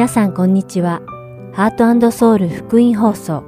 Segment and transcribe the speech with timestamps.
[0.00, 1.02] 皆さんこんにちは。
[1.52, 3.44] ハートソウル福音放送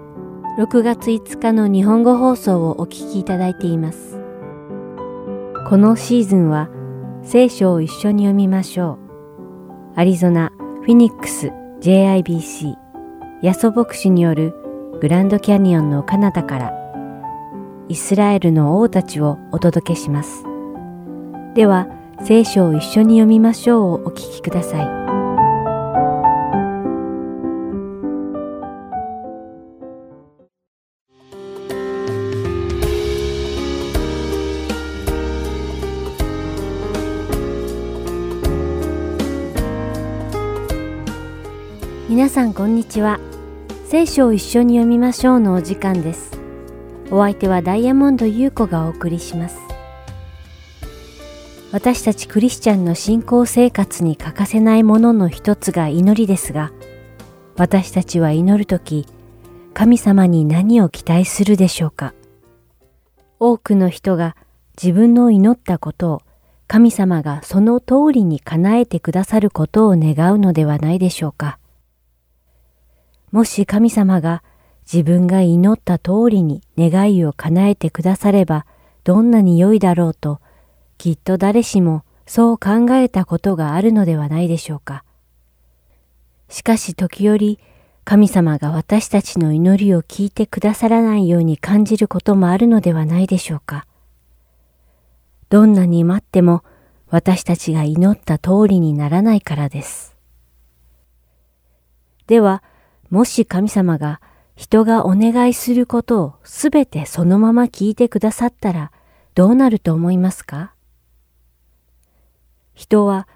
[0.58, 4.20] 6月5日の日本語放送をお聞きいただいています。
[5.66, 6.68] このシーズンは
[7.22, 8.98] 聖書を一緒に読みましょ
[9.96, 9.98] う。
[9.98, 10.52] アリゾナ・
[10.82, 12.74] フィニックス JIBC
[13.40, 14.54] ヤソ牧師による
[15.00, 16.72] グランドキャニオンの彼方から
[17.88, 20.44] イスラエルの王たちをお届けします。
[21.54, 21.88] では、
[22.24, 25.21] 聖書を一緒に読みましょうをお聞きください。
[42.32, 43.20] さんこんにちは。
[43.84, 46.40] 聖書を一緒に読みましょうのお時間です。
[47.10, 49.58] お相手はダイヤモンド優子がお送りします。
[51.72, 56.72] 私たちクリスチャンの信仰生活に欠かせないものの一つが祈りですが、
[57.58, 59.06] 私たちは祈るとき、
[59.74, 62.14] 神様に何を期待するでしょうか
[63.40, 64.36] 多くの人が
[64.82, 66.22] 自分の祈ったことを
[66.66, 71.58] 神様がその通りに叶えてくださることを願うのではないでしょうか。
[73.32, 74.42] もし神様が
[74.82, 78.66] 自分が祈った通りに願いを叶えてくだされば
[79.04, 80.40] どんなに良いだろうと
[80.98, 85.02] きっと誰しもそう考えたことがあるのではないでしょうか。
[86.48, 87.58] しかし時折
[88.04, 93.86] 神様が私たちの祈りを聞いてくださらないように感じることもあるのではないでしょうか。
[95.48, 96.62] どんなに待っても
[97.08, 100.16] 私たちが祈った通りにならないからです。
[102.26, 102.62] では、
[103.12, 104.22] もし神様が
[104.56, 108.90] 人がお願いすることをすべてそのまま聞いてくださったら
[109.34, 110.72] どうなると思いますか？
[112.72, 113.28] 人は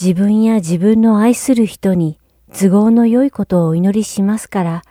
[0.00, 2.20] 自分や自分の愛する人に
[2.56, 4.82] 都合の良いことをお祈りしますから、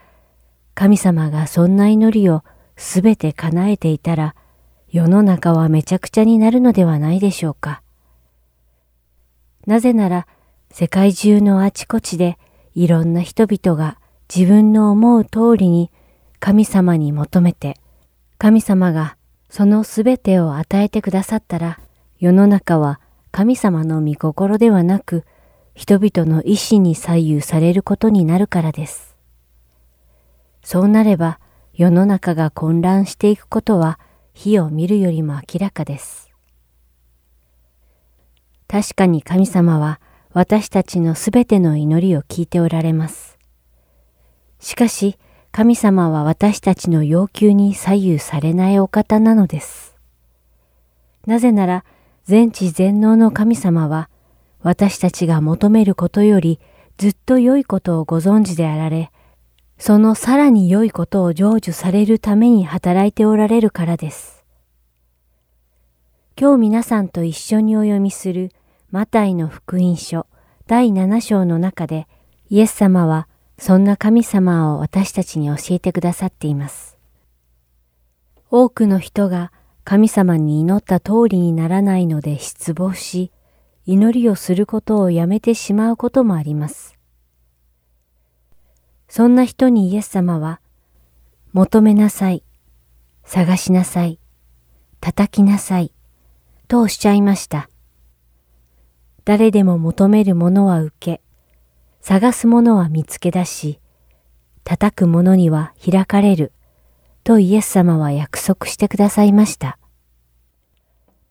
[0.75, 2.43] 神様がそんな祈りを
[2.75, 4.35] すべて叶えていたら、
[4.89, 7.81] 世の中はめちゃくちゃになるのではないでしょうか。
[9.65, 10.27] なぜなら、
[10.69, 12.37] 世界中のあちこちで
[12.75, 13.97] いろんな人々が
[14.35, 15.91] 自分の思う通りに
[16.39, 17.77] 神様に求めて、
[18.39, 19.15] 神様が
[19.47, 21.79] そのすべてを与えてくださったら、
[22.17, 22.99] 世の中は
[23.31, 25.23] 神様の御心ではなく、
[25.75, 29.15] 人々の意志に左右されることになるからです。
[30.63, 31.39] そうなれば、
[31.75, 33.99] 世の中が混乱していくことは
[34.33, 36.31] 火を見るよりも明らかです。
[38.67, 39.99] 確かに神様は
[40.31, 43.32] 私たちのすべての祈りを聞いておられます。
[44.63, 45.17] しかし、
[45.51, 49.97] 神様は私たちの要求に左右されないお方なのです。
[51.27, 51.83] なぜなら、
[52.23, 54.09] 全知全能の神様は、
[54.61, 56.61] 私たちが求めることより
[56.97, 59.11] ずっと良いことをご存知であられ、
[59.77, 64.45] そのさらに良いことを成就されるために働いておられるからです。
[66.39, 68.51] 今日皆さんと一緒にお読みする
[68.91, 70.25] マタイの福音書
[70.67, 72.07] 第7章の中で
[72.49, 73.27] イエス様は
[73.65, 76.97] そんな神様を私たちに教えてくださっています。
[78.51, 79.53] 多くの人が
[79.85, 83.31] 神様に祈った通りにならないので失望し、
[83.85, 86.99] 祈りをすることをやめてしまうこともあります。
[89.07, 90.59] そんな人にイエス様は、
[91.53, 92.43] 求めなさい、
[93.23, 94.19] 探しなさい、
[94.99, 95.93] 叩きなさい、
[96.67, 97.69] とおっしゃいました。
[99.23, 101.22] 誰でも求めるものは受け、
[102.05, 103.79] 探すものは見つけ出し、
[104.65, 106.51] 叩く者には開かれる、
[107.23, 109.79] とイエス様は約束してくださいました。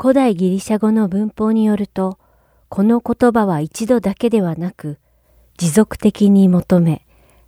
[0.00, 2.18] 古代ギリシャ語の文法によると、
[2.70, 4.98] この言葉は一度だけではなく、
[5.58, 7.04] 持続的に求め、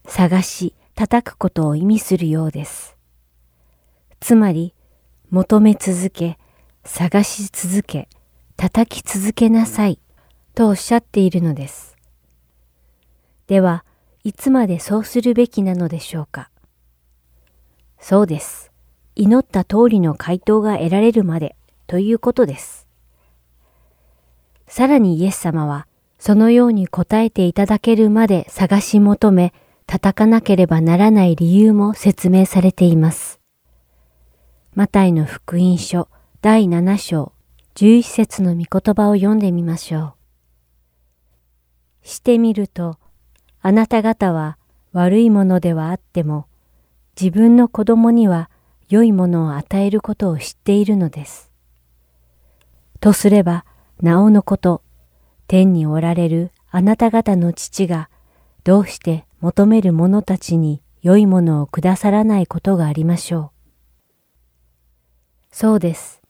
[0.06, 2.94] 探し、叩くことを意味するようです。
[4.20, 4.74] つまり、
[5.30, 6.38] 求め続け、
[6.84, 8.10] 探し続け、
[8.58, 9.98] 叩き続けなさい、
[10.54, 11.93] とおっしゃっているのです。
[13.46, 13.84] では、
[14.22, 16.50] いつまでそうするべきなのでしょうか？
[17.98, 18.72] そうです。
[19.14, 21.56] 祈った通りの回答が得られるまで
[21.86, 22.88] ということです。
[24.66, 25.86] さらにイエス様は、
[26.18, 29.52] そのように答えていただけるまで探し求め、
[29.86, 33.40] 叩かなければならない理由も説明されています。
[34.74, 36.08] マタイの福音書
[36.40, 37.32] 第7章
[37.74, 40.14] 11節の御言葉を読んでみましょ
[42.02, 42.08] う。
[42.08, 42.98] してみると、
[43.66, 44.58] あなた方は
[44.92, 46.44] 悪いものではあっても、
[47.18, 48.50] 自分の子供には
[48.90, 51.50] 良いものを与えることを知っているのです。
[53.00, 53.64] とすれば、
[54.02, 54.82] なおのこと、
[55.46, 58.10] 天におられるあなた方の父が、
[58.64, 63.50] どうして求める者たちに良いものをくださらないことがありましょう。
[65.52, 66.20] そうです。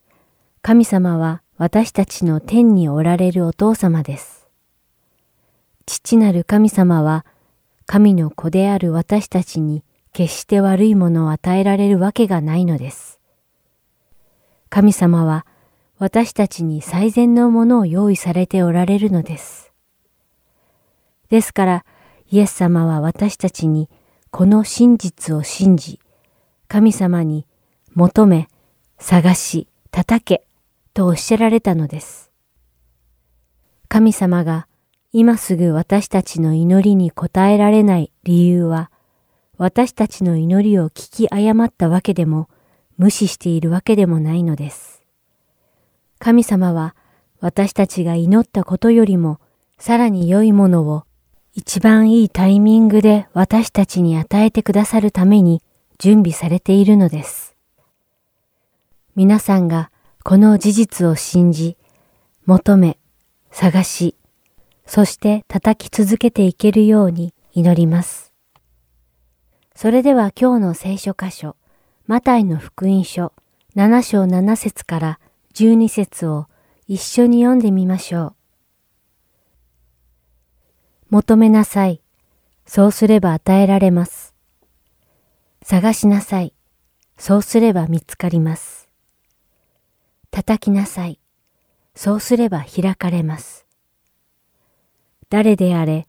[0.63, 4.44] 神様は私たちの天におられるお父様です。
[5.87, 7.27] 父なる神様は
[7.87, 13.21] 神の子である私たちに決して悪いものを与えられるわけがないのです。
[14.71, 15.47] 神様は
[15.99, 19.73] 私たちに最善のものを用意されておられるのです。
[21.29, 21.85] ですから、
[22.31, 23.89] イエス様は私たちに
[24.31, 26.01] この真実を信じ、
[26.69, 27.47] 神様に
[27.93, 28.49] 求め、
[28.99, 30.47] 探し、叩け、
[30.93, 32.31] とおっしゃられたのです。
[33.89, 34.67] 神様が
[35.17, 38.91] 今すぐ私たちの祈りに応えられない理由は、
[39.59, 42.49] 私たちの祈りを聞き誤ったわけでも、
[42.99, 45.05] 無視しているわけでもないのです。
[46.19, 46.97] 神様は
[47.39, 49.39] 私たちが祈ったことよりも、
[49.79, 51.05] さらに良いものを
[51.53, 55.63] 一番いいタイミングで私たちに与えてくださるために
[55.99, 57.55] 準備されているのです。
[59.15, 59.93] 皆さんが
[60.25, 61.77] この事実を信じ、
[62.47, 62.99] 求め、
[63.53, 64.17] 探し、
[64.87, 68.33] そして叩き続けていけるように祈ります。
[69.75, 71.57] それでは今日の聖書箇所、
[72.07, 73.33] マタイの福音書
[73.77, 75.21] 7章7節から
[75.55, 76.47] 12節を
[76.87, 78.35] 一緒に読んでみましょう。
[81.11, 82.01] 求めなさい。
[82.67, 84.35] そうすれば与えられます。
[85.63, 86.55] 探しなさい。
[87.19, 88.89] そうすれば見つかります。
[90.31, 91.21] 叩きなさい。
[91.95, 93.64] そうすれば開かれます。
[95.31, 96.07] 誰であれ、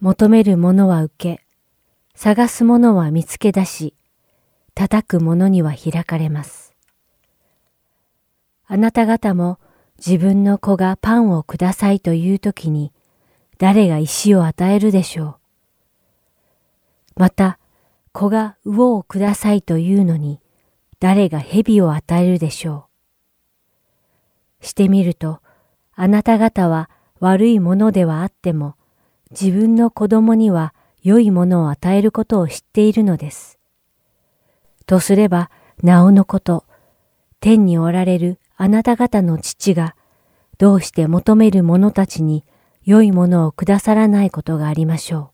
[0.00, 1.44] 求める者は受け、
[2.14, 3.94] 探す者は見つけ出し、
[4.74, 6.74] 叩く者には開かれます。
[8.66, 9.58] あなた方も
[9.98, 12.92] 自分の子がパンをくださいというときに、
[13.58, 15.38] 誰が石を与えるでしょ
[17.16, 17.20] う。
[17.20, 17.58] また、
[18.12, 20.40] 子が魚をくださいというのに、
[21.00, 22.86] 誰が蛇を与えるでしょ
[24.62, 24.66] う。
[24.66, 25.40] してみると、
[25.94, 26.90] あなた方は
[27.24, 28.74] 悪いものではあっても、
[29.30, 33.58] 自分の子供には良いものを与えることを知っているのです。
[34.84, 35.50] とすれば、
[35.82, 36.66] なおのこと、
[37.40, 39.96] 天におられるあなた方の父が、
[40.58, 42.44] どうして求める者たちに
[42.84, 45.30] 良いものをくださらないことがありましょう。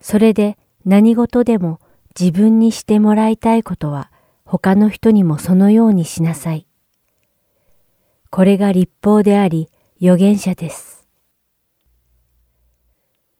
[0.00, 0.56] それで
[0.86, 1.78] 何事でも
[2.18, 4.10] 自分にしてもらいたいことは
[4.46, 6.66] 他の人にもそのようにしなさい。
[8.30, 9.68] これが立法であり、
[10.04, 11.08] 預言者です。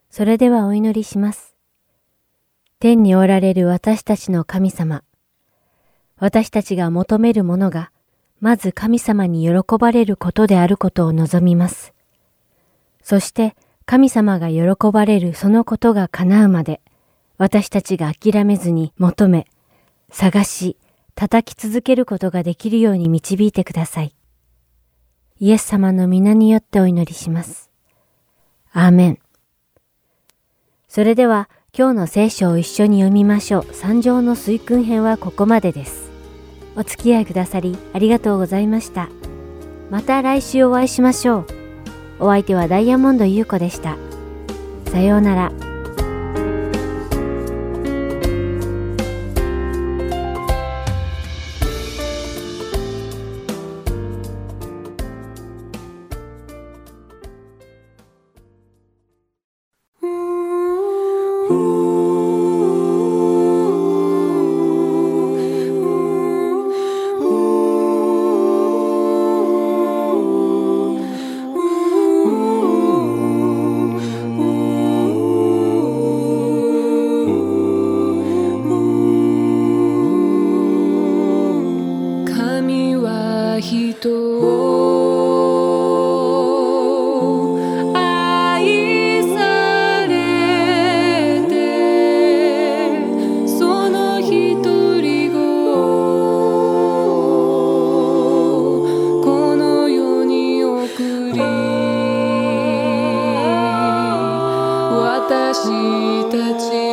[0.09, 1.55] それではお祈りします。
[2.81, 5.05] 天におられる私たちの神様。
[6.17, 7.91] 私たちが求めるものが、
[8.41, 11.93] まず神様に喜ばれることであることを望みます。
[13.03, 16.81] そして神様が喜ばれるそのことが叶うまで、
[17.37, 19.47] 私たちが諦めずに求め、
[20.11, 20.79] 探し、
[21.15, 24.14] 叩き続けることができるように導いてください。
[25.41, 27.69] イエス様の皆によってお祈りします。
[28.73, 29.19] アーメン。
[30.87, 33.75] それでは今日の聖書を一緒に読みましょう。
[33.75, 36.11] 三条の水訓編はここまでです。
[36.77, 39.09] お付き合いくださりありがとうございました。
[39.91, 41.47] また来週お会いしましょう。
[42.21, 43.97] お相手はダイヤモンド優子でした。
[44.87, 45.74] さようなら。
[106.59, 106.84] ti.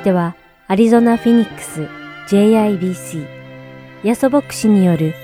[0.00, 0.34] しては、
[0.66, 1.86] アリゾナ・フィニックス
[2.28, 3.26] JIBC
[4.02, 5.14] ヤソ牧師による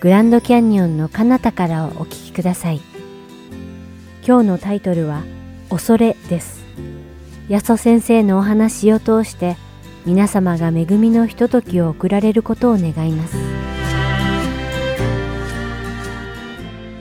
[0.00, 2.82] グランドキャニオンの彼方からをお聞きください。
[4.26, 5.22] 今日のタイトルは、
[5.70, 6.66] 恐れです。
[7.48, 9.56] ヤソ先生のお話を通して、
[10.04, 13.55] 皆様が恵みのひとときを送られることを願います。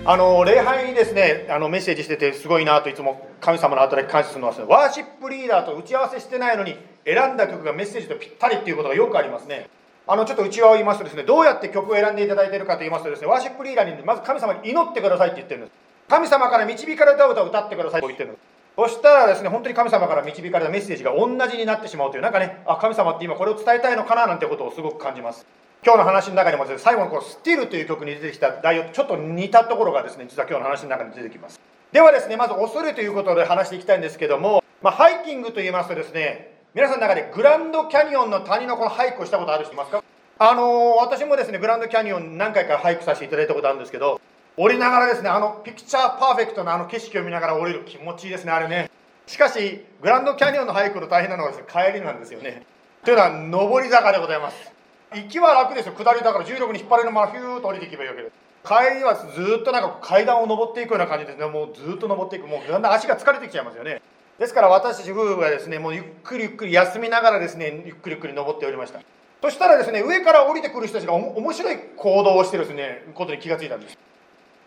[0.07, 9.67] あの礼拝にですねあのメッセージしててすごいなといつも神様の働き感謝するのはワーシップリーダーと打ち合わせしてないのに選んだ曲がメッセージとぴったりっていうことがよくありますね。
[10.05, 15.73] あのちょっと内輪を言いますとですねどうやって曲を選んでいただいているかと言いますとですねワーシップリーダーにまず神様に祈ってくださいって言ってるんです。
[16.07, 18.43] 神様から導かれた歌を歌ってくださいと言ってるんです。
[18.75, 25.47] そしたらですね本当に神様から導かれたメッセージが同じになってしまうというなんかねあ神様って今これを伝えたいのかななんてことをすごく感じます。
[25.85, 31.59] 今日の話の中にもですね、最後のこのスティルという曲に出てきた内容とちょっと似たところがですね、実は今日の話の中に出てきます。
[31.91, 40.03] ではですね、まず恐れということで話していきたいんですけども、まあ、ハイキングと言いますとですね、皆さんの中でグランドキャニオンの谷のこのハイクをしたことある人いますか？
[40.39, 44.19] あのー、私もですね、グランドキャニオン何回かハイクさせていただいたことあるんですけど、
[44.57, 48.89] 降りながらですね、あのピクチャーパーフェクトなあの景色を見ながら降りる気持ちいいですね、あれね。
[49.27, 52.63] しかし、グランドキャニオンのハイクの大変なのはですね、帰りなんですよね。
[53.03, 54.74] というのは、上り坂でございます。
[55.15, 55.93] 行きは楽ですよ。
[55.93, 57.11] 下りだから重力に引っ張れる。
[57.11, 58.33] ままヒューッと降りていけばいいわけです
[58.65, 61.45] 帰りはずっとなんか階段を登っていくような感じですね。
[61.45, 64.01] もうずっと登っていくもうだんだん足が疲れてきちゃいますよね。
[64.39, 68.99] ですから私たち夫婦はですねもうゆっくりゆっくり休みながらですねゆっくりゆっくり登っておりました。
[69.41, 72.73] そしたらですね上から降りてくる人たちが面白い行動をしてです。
[72.73, 73.97] ねことに気がついたんです。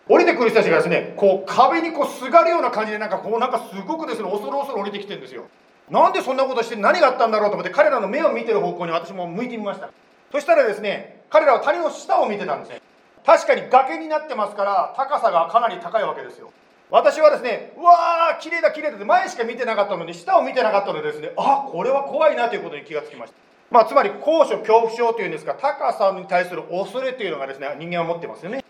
[0.09, 5.47] 降りてくる人たちがですねこう壁にこうすがるような感じでなんかこうなんかすごくですね恐る恐る降りてきてるんですよ。
[5.91, 9.91] なんでそんなことして何があったんだろうと思って彼らの目を見てる方向に私も向いてみました。
[10.33, 12.81] そしたらですね彼らは谷の下を見てたんですね。
[13.25, 16.51] 確かに崖になってますから高さがかなり高いわけですよ。
[16.91, 23.37] 私はですねうわー綺麗だ綺麗だって前しか見てなかったのに下を見てなかったのでですねあこれは怖いなということに気がつきました。
[23.71, 28.65] まあつまり高所恐怖症というんですか高さに対する恐れというのがですね人間は持ってますよね。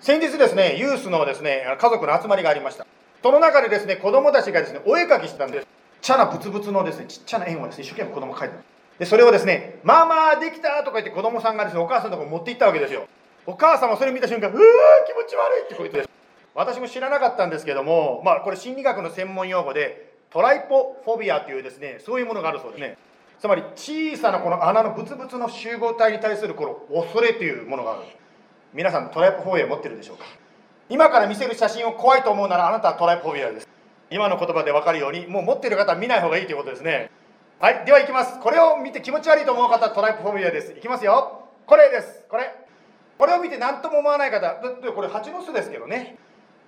[0.00, 2.86] 先日ですねユースのですね家族の集まりがありました。
[3.22, 5.66] その中でですね子供たちがですねお絵かきしてたんです。
[5.66, 5.68] ちっ
[6.00, 8.62] ちゃなブツブツのですねちっちゃな円をですね一生懸命子供描いてる
[8.98, 13.06] でそれをですね「ママできた!」とか言って子供さんがですねお母さんのところ持って行ったわけですよ。
[13.46, 14.60] お母さんもそれを見た瞬間「うわ
[15.06, 16.08] 気持ち悪い!」ってこう言って
[16.54, 22.96] 私も知らなかったんですけどもまあこれ心理学の専門用語でトライポフォビアというですねそういうものがあるそうですね。
[23.40, 28.02] つまり小さなこの穴のブツブツの集合体に対するこの恐れというものがある。
[28.72, 30.24] 皆さんトライポフォビア持ってるでしょうか？
[30.88, 33.68] 今から見せる写真を怖いと思うならあなたはトライポフォビアです。
[34.10, 37.10] 今の言葉で分かるようにもう持ってる方は見ない方がいいということですね。
[37.62, 38.40] はいではいきます。
[38.40, 40.72] これを見て気持ち悪いと思う方トライプフォビアです。
[40.72, 41.46] いきますよ。
[41.64, 42.24] これです。
[42.28, 42.52] これ。
[43.16, 46.16] これを見て何とも思わない方だってこれ蜂の巣ですけどね。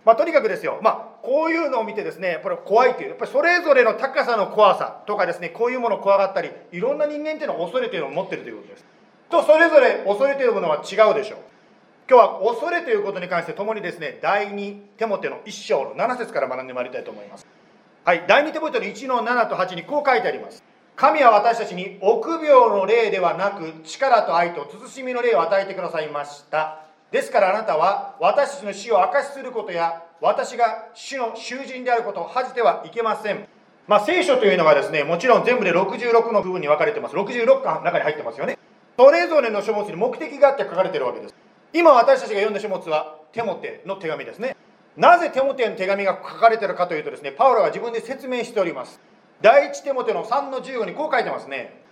[0.04, 8.84] まあ、とにかくですよ、まあ、こういうのを見てですね、これ怖いという、やっぱりそれぞれの高さの怖さとかですね、こういうものを怖がったり、いろんな人間っていうのは恐れているのを持ってるということです。
[9.30, 11.38] と、それぞれ恐れているものは違うでしょう。
[12.08, 17.46] 今日は恐れということに関して共にですね第2テモテの1章の7節から学んでまいりたいと思います。
[18.04, 20.62] はい第2テモテの1の7と8にこう書いてあります。
[20.96, 26.84] 神は私たちに臆病の霊ではなく力と愛と慎みの霊を与えてくださいました。
[27.10, 33.48] ですからあなたは私たちの死を証しすることや私が主の囚人であることを恥じてはいけません。
[33.86, 37.16] まあ、聖書というのがですねもちろん全部で66の部分に分かれてます。
[37.16, 38.56] 66巻の中に入ってますよね。
[38.96, 41.34] それぞれの書物に目的があって書かれてるわけです。
[41.72, 44.56] 今私たちが読んだ書物はテモテの手紙ですね。
[44.96, 49.00] なぜテモテの手紙が書かれてるかというとですねパウロが自分で説明しております。
[49.40, 51.82] 第一テモテの3の15にこう書いてますね。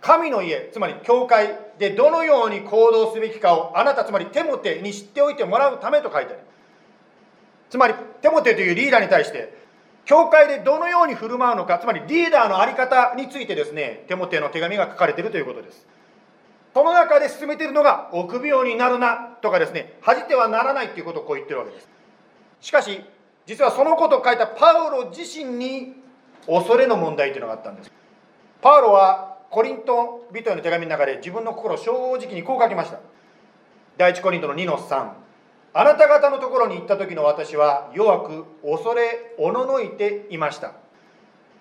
[0.00, 9.56] 神の家つまり教会でどのように行動すべきかをあなたつまりテモテに知っておいてもらうためと書いてありますつまりテモテというリーダーに対して
[10.04, 15.86] 教会でどのように振る舞うのかつまりリーダーの在り方についてですねテモテの手紙が書かれているということです。
[16.72, 21.88] その中で進めているのが臆病になるなとかですね恥じてはならないということをこう言ってるわけです。
[22.60, 23.02] しかし
[23.46, 25.94] 実はそのことを書いたパウロ自身に
[26.46, 27.92] 恐れの問題というのがあったんです。
[28.60, 32.98] パウロはコリント人への手紙の中で自分の心を正直にこう書きました。
[33.96, 35.10] 第一コリントの2の3
[35.72, 40.72] あなた方のところに行った時の私は弱く恐れおののいていました。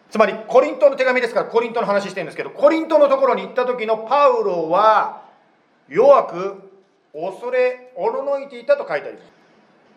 [0.10, 5.24] つまりコリントの手紙ですからコリントの話してるんですけどコリントのところに行った時のパウロは
[5.88, 6.72] 弱く
[7.14, 9.35] 恐れおののいていたと書いてあります。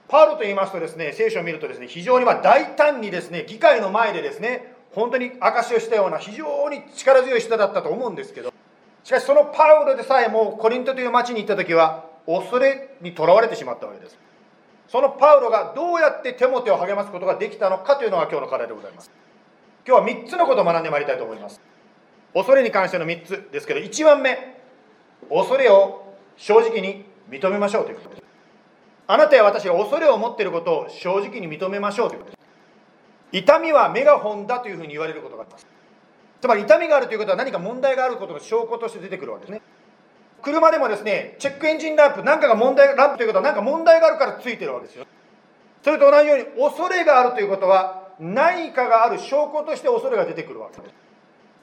[0.09, 8.53] パウロと言いますとですね聖書を見るとですね非常にま大胆にですね議会の前でですね本当に証しをしたような非常に力強い人だったと思うんですけど
[9.05, 14.19] しかしそのパウロでさえもコリントという町に行った時は恐れにとらわれてしまったわけです。
[14.87, 19.11] そのパウロがどうやってテモテを励ますことができたのかというのが今日の課題でございます。
[19.87, 21.61] 今日は3つのことを学んでまいりたいと思います。
[22.35, 24.61] 恐れに関しての3つですけど1番目
[25.31, 28.28] 恐れを正直に認めましょうということです。
[29.11, 32.39] あなたや私が恐れを持っていることを正直に認めましょうということです。
[33.33, 35.67] 痛みはメガホンだというふうに言われることがあります。
[36.43, 39.63] つまり痛みがあるということは何か問題があることの証拠として出てくるわけですね。
[40.43, 45.07] 車でもですねチェックエンジンランプ何かが問題ランプということは何か問題があるからついてるわけですよ。
[45.83, 50.95] それと同じように恐れがあるということは何かがある証拠として恐れが出てくるわけです。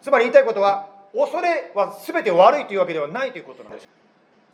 [0.01, 3.87] つまり言いたいことは恐れは全て悪いというわけではないということなんです。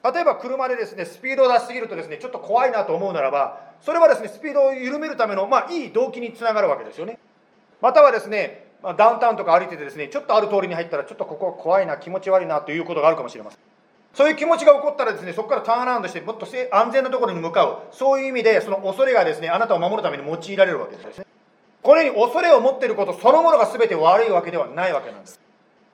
[0.03, 7.19] 例えば車でですねスピードを出しすぎるとですねちょっと怖いなと思うならばそれはですねスピードを緩めるためのまあいい動機につながるわけですよね。
[7.81, 13.59] またはですねまダウンタウンとか歩いててですねちょっとある通りに入ったらちょっとここ怖いな気持ち悪いなということがあるかもしれません。
[14.13, 17.79] そういう気持ちが起こったらですねそこからターンアラウンドしてもっと安全なところに向かう。
[17.91, 21.25] そういう意味でその恐れがですねあなたを守るために用いられるわけですね。
[21.81, 25.39] このように恐れを持っていることそのものが全て悪いわけではないわけなんです。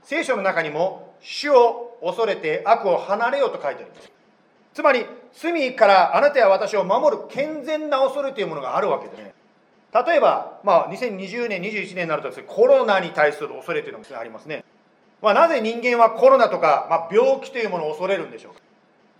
[0.07, 4.09] 聖書の中にも主を恐れて悪を離れようと書いてあるんです。
[4.73, 9.33] つまり罪からあなたや私を守る健全な恐れというものがあるわけでね。
[9.93, 14.63] 例えば、まあ、2020年21年になるとですねコロナに対する恐れというのもありますね。
[15.21, 18.61] まあ、なぜ人間はコロナとか、まあ、病気というものを恐れるんでしょうか。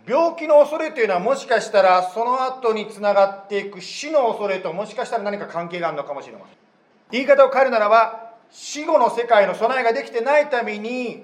[0.07, 6.57] 病気の恐れというのはもしかしたらその後につながっていく死の恐れともしかしたら何か関係があるのかもしれません。
[7.11, 11.23] 言い方を変えるならば死後の世界の備えができてないために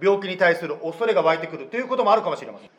[0.00, 2.70] 病気に対する恐れが湧いてくるということもあるかもしれません。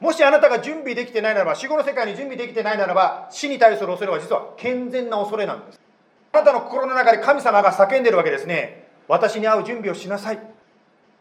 [0.00, 5.80] もしあなたが準備できてないならば死後の世界に準備できてないならば死に対する恐れは実は健全な恐れなんです。
[6.32, 8.88] あなたの心の中で神様が叫んでるわけですね。
[9.08, 10.38] 私に会う準備をしなさい。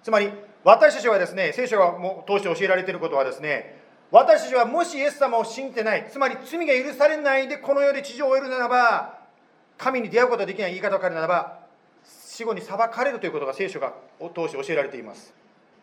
[0.04, 0.30] つまり
[0.64, 6.08] 私たちはですね聖書がもう通して教えられていることはですね私たちはもしイエス様を信じてない。
[6.12, 9.20] つまり罪が許されないでこの世で地上を終えるならば
[9.78, 11.60] 神に出会うことができない言い方を変えるならば
[12.38, 15.34] 死後に裁かれるということが聖書が通して教えられています。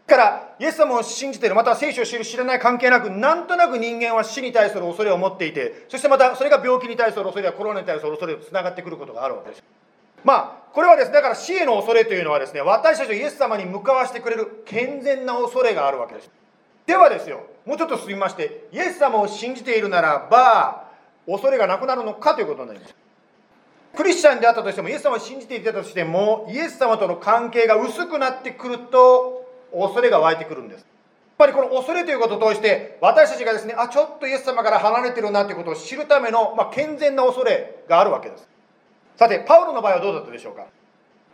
[0.06, 9.64] だからイエス様を信じているまたは聖書を知る知らない関係なくなんとなく人間は死に対する恐れを持っていてそしてまたそれが病気に対する恐れやコロナに対する恐れとつながってくることがあるわけです。
[10.22, 16.30] まあこれはですねだから死への恐れというのはですね私たちをイエス様に向かわしてくれる健全な恐れがあるわけです。
[16.86, 20.84] ではですよもうちょっと進みましてイエス様を信じているならば
[21.26, 23.03] 恐れがなくなるのかということになります。
[23.96, 30.86] クリスチャンであったとしてもイエス様を信じていたとしてもイエス様との関係が薄くなってくると恐れが湧いてくるんですやっ
[31.38, 38.48] ぱりこの恐れということを通して私たちがですねあちょっとイエス様から離れてるなということを知るための、まあ、健全な恐れがあるわけです
[39.16, 40.66] さて、パウロの場合はどうだったでしょうか。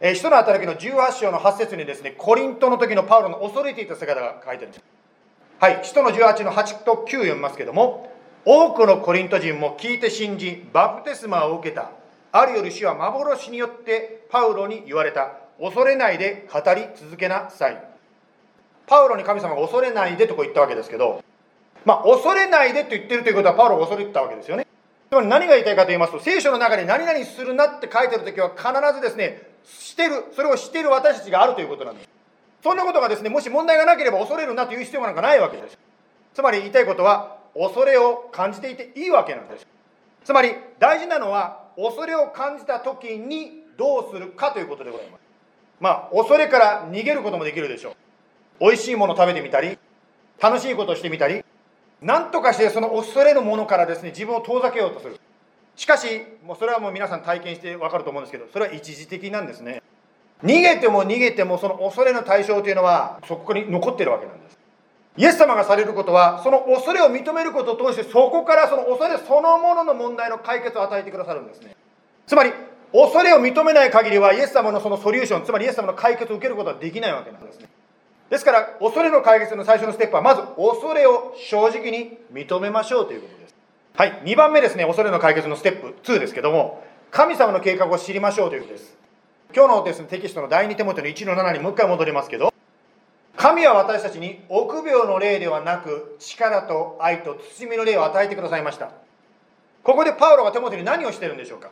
[0.01, 4.85] えー、使徒の働きの18章の8節にですね、コリントの時のパウロの恐れていた姿が書いてあるんです。
[5.59, 8.13] はい、使徒の18の8と9読みますけども、
[8.45, 11.91] 多くのコリント人も聞いて信じ、バプテスマを受けた。
[12.33, 15.33] ある夜主は幻によってパウロに言われた。
[15.61, 17.85] 恐れないで語り続けなさい。
[18.87, 21.23] パウロに神様が恐れないでとこう言ったわけですけど、
[21.85, 24.67] まあ、恐れないでと言ってるということはパウロが恐れてたわけですよね。
[25.11, 32.09] つまり何が言いたいかと言いますと、聖書の中に何々するなって書いてるときは必ずですね、してる、それをしてる私たちがあるということなんです。
[32.63, 35.79] そんなことがですね、もし問題がなければ恐れるなという必要なんかないわけです。
[36.33, 39.67] つまり言いたいことは、恐れを感じていていいわけなんです。
[40.25, 45.21] つまり大事なのは、恐れを感じた時にどうするかということでございます。
[45.81, 47.95] まあ、恐れから逃げることもできるでしょう。
[48.61, 49.79] 美味しいもの食べてみたり、
[50.39, 51.43] 楽しいことをしてみたり、
[52.03, 55.19] 何とかしてその恐れのものからですね、自分を遠ざけようとする。
[55.77, 59.83] しかし、もうそれはもう皆さん体験してわかると思うんですけど、それは一時的なんですね。
[60.45, 64.59] 逃げても逃げてもその恐れの対象というのはそこに残ってるわけなんです。
[65.17, 71.75] イエス様がされることは、その恐れを認めることを通して、そこからその恐れそのものの問題の解決を与えてくださるんですね。
[72.27, 72.53] つまり、
[72.93, 77.69] 恐れを認めない限りは、イエス様のそのソリューション、つまりイエス様の解決を受けることはできないわけなんですね。
[78.31, 83.55] ですから、恐れの解決の最初のステップは、まず恐れを正直に認めましょうということです。
[83.97, 88.97] はい、2番目ですね、恐れの解決のステップ2ですけども、神様の計画を知りましょうということです。
[89.55, 92.50] 今日のですね、テキストの第2手元の1の7にもう一回戻りますけど、
[93.37, 98.91] 神は私たちに臆病の霊ではなく、力と愛と慎みの霊を与えてくださいました。
[99.83, 101.71] ここでパウロがテモテに何をしてるんでしょうか？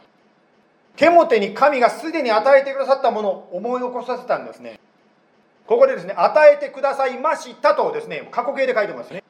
[0.96, 4.80] テモテに神がすでに与えてくださったものを思い起こさせたんですね。
[5.66, 9.22] ここでですね、与えてくださいましたとですね、過去形で書いてますね。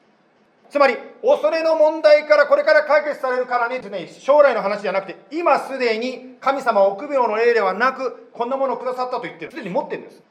[0.69, 9.51] つまり、恐れの問題からこれから解決されるからねですね、将来の話じゃなくて、今すでに神様は臆病の霊ではなく、こんなものをくださったと言ってる。
[9.51, 10.21] すでに持ってるんです。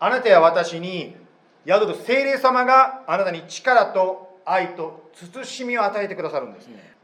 [0.00, 1.16] あなたや私に
[1.66, 6.94] 宿る聖霊様があなたに力と愛と慎みを与えてくださるんですね。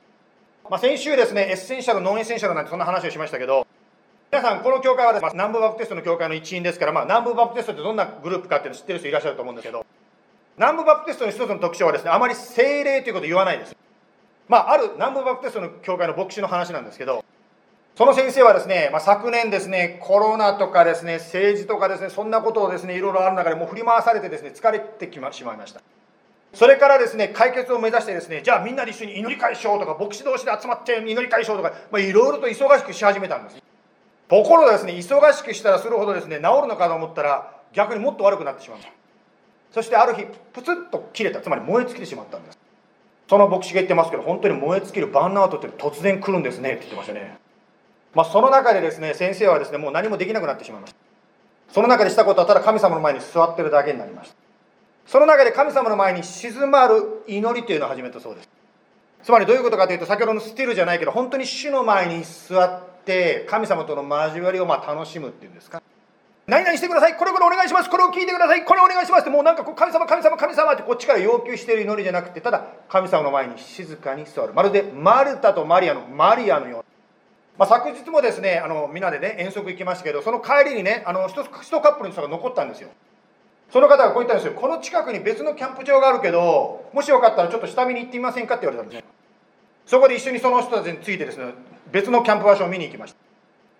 [0.68, 3.66] まあ、先週ですね、 essential、non-essential なんてそんな話をしましたけど、
[4.30, 9.84] 皆さん、この教会はです、ね、南部バプテストの教会の一員ですから、まあ、南部バプテストってどんなグループかっていうの知ってる人いらっしゃると思うんですけど、
[10.56, 13.74] 南部バプテストの一つの特徴はですね、あまり聖霊ということを言わないです。
[14.46, 17.24] まあ、ある南部バプテストの教会の牧師の話なんですけど、
[18.00, 25.82] その先生はですね、まあ、昨年ですね、コロナとかですね、政治とかですね、そんなことをですね、いろいろある中でもう振り回されてですね、疲れてきましまいました。
[26.54, 33.62] それからですね、解決を目指してですね、じゃあみんなで一緒に祈り会しようとか、牧師同士で集まって祈り会しようとか、まあ、いろいろと忙しくし始めたんです。
[34.30, 38.78] ところがですね、忙しくしたらするほどですね、治るのかと思ったら、逆にもっと悪くなってしまう。
[39.72, 42.58] そしてある日、プツッと切れた、つまり燃え尽きてしまったんです。
[43.28, 47.49] その牧師が言ってますけど、本当に燃え尽きるバーンアウトって突然来るんですねって言ってましたね。
[48.14, 50.98] まあ、その中でですね、先生はですね、もう何もできなくなってしまいました。
[51.72, 54.34] その中でしたことは、ただ神様の前に座ってるだけになりました。
[55.06, 58.48] その中で神様の前に静まる祈りというのを始めたそうです。
[59.22, 65.82] つまりどういうことかというと、先ほどのスティルじゃないけど、本当に主の前に座って、神様との交わりをま楽しむっていうんですか
[66.50, 76.84] 何々してくださいこれこれお願いしますこれを聞いてくださいこれお願いしますってもうなんかこう神様神様神様ってこっちから要求している祈りじゃなくてただ神様の前に静かに座るまるでマルタとマリアのマリアのような、
[77.60, 82.88] まあ、昨日もですねあのみんなでね遠足行きましたけどその帰りにねあの一一カップルの人が残ったんですよ
[83.70, 89.04] その方がこう言ったんですよこの近くに別のキャンプ場があるけどもしよかったらちょっと下見に行ってみませんかって言われたんですね
[89.84, 91.52] そこで一緒にその人たちについてですね
[91.92, 93.18] 別のキャンプ場所を見に行きました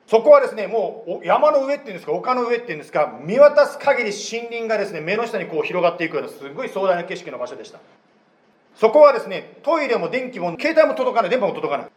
[0.09, 7.79] そこはですね、もう山の上っていうんですか、丘の上っていうんですか、見渡す限り森林がですね、目の下にこう広がっていくような、すごい壮大な景色の場所でした。
[8.75, 11.91] そこはですね、トイレも電気も、携帯も届かない、電波も届かない。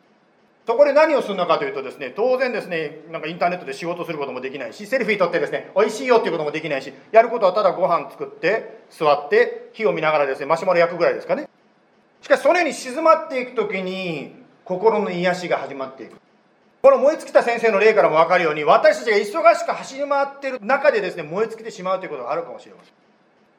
[0.66, 11.50] そこで何をするのかというとですね、当然ですね、なんかインターネットで仕事することもできないし、セルフィー撮ってですね、美味しいよっていうこともできないし、やることはただご飯作って、座って、火を見ながらですね、マシュマロ焼くぐらいですかね。
[12.22, 16.16] しかし、それに静まっていくときに、心の癒しが始まっていく。
[16.82, 22.94] この燃え尽きた先生の例からも分かるように私たちが忙しく走り回ってる中でですね燃え尽きてしまうということがあるかもしれません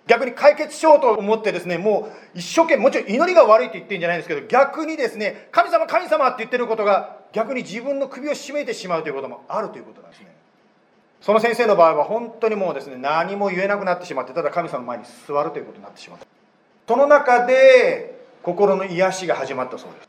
[0.07, 10.35] 逆に解決しようと思ってですねもう一生懸命もちろん祈りが悪いと言ってるんじゃないんですけど逆にですね神様神様って言ってることが逆に自分の首を絞めてしまうということもあるということなんですね。
[11.21, 16.27] その先生の場合は本当にもうですね何も言えなくなってしまってただ神様の前に座るということになってしまった。
[16.87, 20.09] その中で心の癒しが始まったそうです。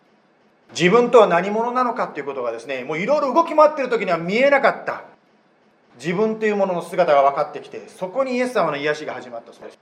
[0.77, 5.03] 自分とは何者なのかっていうことがですねもういろいろ動き回ってる時には見えなかった。
[5.97, 9.79] 自分というものの姿が分かってきてそこにイエス様の癒しが始まったそうです。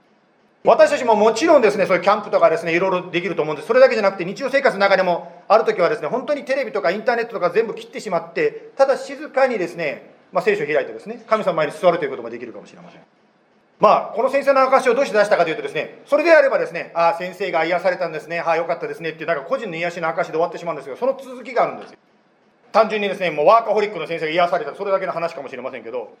[0.66, 3.68] 私たちももちろんですねそういうキャンプとかですねいろいろできると思うんです。
[3.68, 13.02] それだけじゃなくて日常生活の中でもある時はですね本当にテレビとかインターネットとか全部切ってしまってただ静かにですね、まあ、聖書を開いてですね神様前に座るということもできるかもしれません。
[13.78, 21.98] まあ、この先生の証をどうして出したかというとですね、それであればですね、ああ、先生が癒されたんですね、はあ、よかったですねっていう、なんか個人の癒しの証で終わってしまうんですが、その続きがあるんですよ。
[22.70, 26.16] 単純にですね、もうワーカホリックの先生が癒された、それだけの話かもしれませんけど、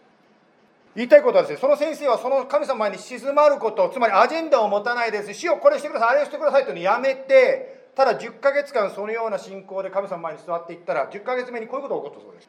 [0.96, 5.34] 言いたいことはですね、その先生はその神様に静まること、つまりアジェンダを持たないです。
[5.34, 12.48] 主よこれしてください、あれをしてくださいというのをやめて、ただ10ヶ月間そのような信仰で神様前に座っていったら、10ヶ月目にこういうことが起こったそうです。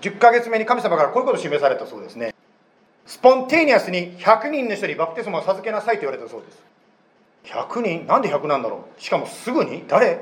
[0.00, 2.34] 10ヶ月目に神様からこういうことを示されたそうですね。
[3.04, 6.62] スポンテーニアスに100人の人にバプテスマを授けなさいと言われたそうです。
[7.44, 8.06] 100人？
[8.06, 9.02] なんで100なんだろう？
[9.02, 9.84] しかもすぐに？
[9.88, 10.20] 誰？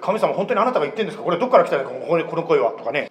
[0.00, 1.24] 神様本当にあなたが言ってるんですか？
[1.24, 2.70] これどっから来たんですかこの声は？
[2.72, 3.10] とかね。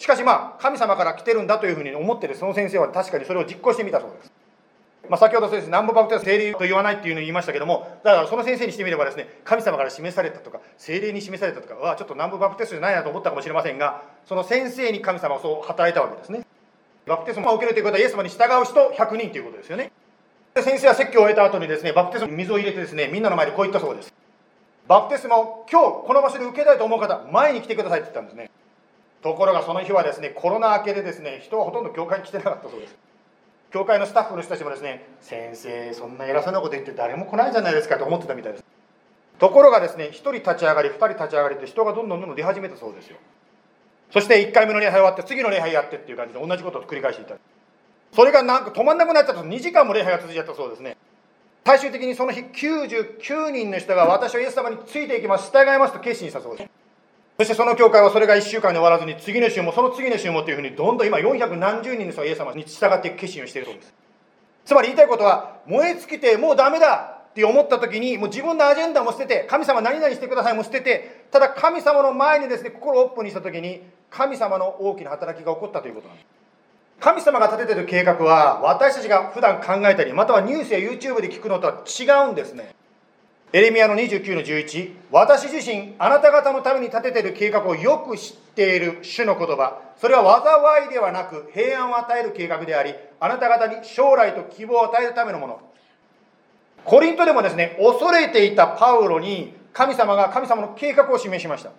[0.00, 4.32] しかしまあ神様から来てるんだというふうに思ってるその先生は確かにそれを実行してみたそうです。
[5.10, 16.46] まあ、先ほど先生南部バプテス聖霊と言わないっていうのを言いましたけどもだからその先生にしてみればですね神様から示されたとか聖霊に示されたとかはちょっと南部バプテスじゃないなと思ったかもしれませんがその先生に神様はそう働いたわけですね。
[17.06, 19.90] バプテスマを受けるということはイエス様に従う人100人ということですよね。
[20.54, 24.14] で先生は説教を終えた後にですねバプテスマに水を入れてですねみんなの前でこう言ったそうです。
[24.86, 28.50] バプテスマを今日この場所で受けたいと思う方前に来てくださいって言ったんですね。
[29.22, 32.96] ところがその日はですねコロナ明けでですね人はほとんど教会に来てなかったそうです。
[33.72, 38.64] 教会のスタッフの人たちもですね先生そんな偉そうなこと言って誰も来ないじゃないですかと思ってたみたいです。
[39.38, 43.16] ところがですね1人立ち上がり2人立ち上がりって人がどんどんどんどん出始めたそうですよ
[44.12, 47.36] そして1回目の礼拝終わって次の礼拝やってっていう感じで同じことを繰り返していた
[48.12, 50.96] それがなんか止まんなくなっちゃったと2時間も礼拝が続いちゃったそうですね
[51.64, 56.70] 最終的にその日99人の人が私はイエス様についていきます従いますと決心したそうです
[57.40, 63.94] そしてその教会はそれが1週間で終わらずに次の週もその次の週もというふうにどんどん今400何十人の人がイエス様に従っていく決心をしているそうです。
[64.66, 76.26] つまり言いたいことは燃え尽きてもうダメだって思った時にもう自分のアジェンダも捨てて神様何々してくださいも捨ててただ神様の前にですね心をオープンにした時に神様の大きな働きが起こったということなんです。
[77.00, 82.74] 神様が立ててる計画は私たちが普段考えたりまたはニュースや YouTube で聞くのとは違うんですね。
[83.52, 89.80] エレミアの29の11私自身あなた方のために立てている計画をよく知っている主の言葉。
[90.00, 95.60] それは災いではなく平安を与える計画でありあなた方に将来と希望を与えるためのもの。
[96.84, 101.72] コリントでもですね恐れていたパウロに神様が神様の計画を示しました。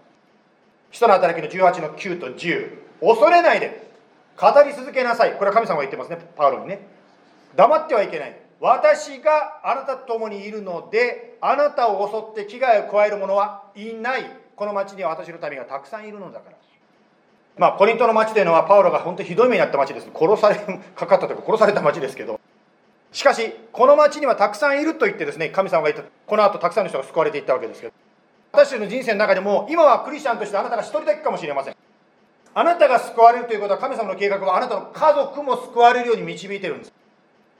[0.91, 3.89] 人の働きの18の9と10恐れないで
[4.37, 5.35] 語り続けなさい。
[5.35, 6.85] これは神様が言ってますねパウロにね。
[7.55, 8.40] 黙ってはいけない。
[8.61, 14.25] 私があなたと共にいるのであなたを襲って危害を加える者はいない。
[14.55, 16.57] この町には私の民がたくさんいるのだから。
[17.57, 20.07] まあコリントの町というのはパウロが本当にひどい目に遭った町です。
[20.13, 20.55] 殺され
[20.95, 22.39] かかったというか殺された町ですけど。
[23.11, 26.11] しかしこの町にはたくさんいると言ってですね神様が言った。
[26.27, 27.93] この後たくさんの人が救われていったわけですけど。
[28.51, 31.75] 私たちの人生の中でも今はクリスチャンとしてあなたが一人だけかもしれません。
[32.53, 37.00] あなたが救われるということは神様の計画はあなたの家族も救われるように導いてるんです。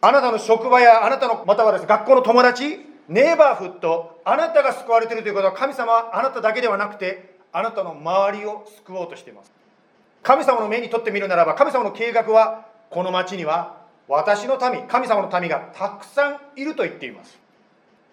[0.01, 9.51] あなたの職場やあなたのまたはです、学校の友達ネイバーフットあなたが救われているということは神様はあなただけではなくてあなたの周りを救おうとしています。
[10.23, 17.39] 神様の目にとってみるならば神様の計画はこの町には私の民神様の民がたくさんいると言っています。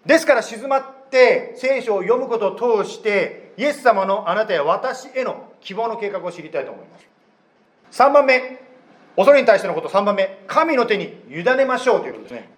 [0.04, 7.08] ですから静まって聖書を読むことを通してイエス様のあなたや私への希望の計画を知りたいと思います。
[7.92, 8.67] 3番目
[9.18, 12.48] 恐れに対してのこと3番目神の手に委ねましょうということですね。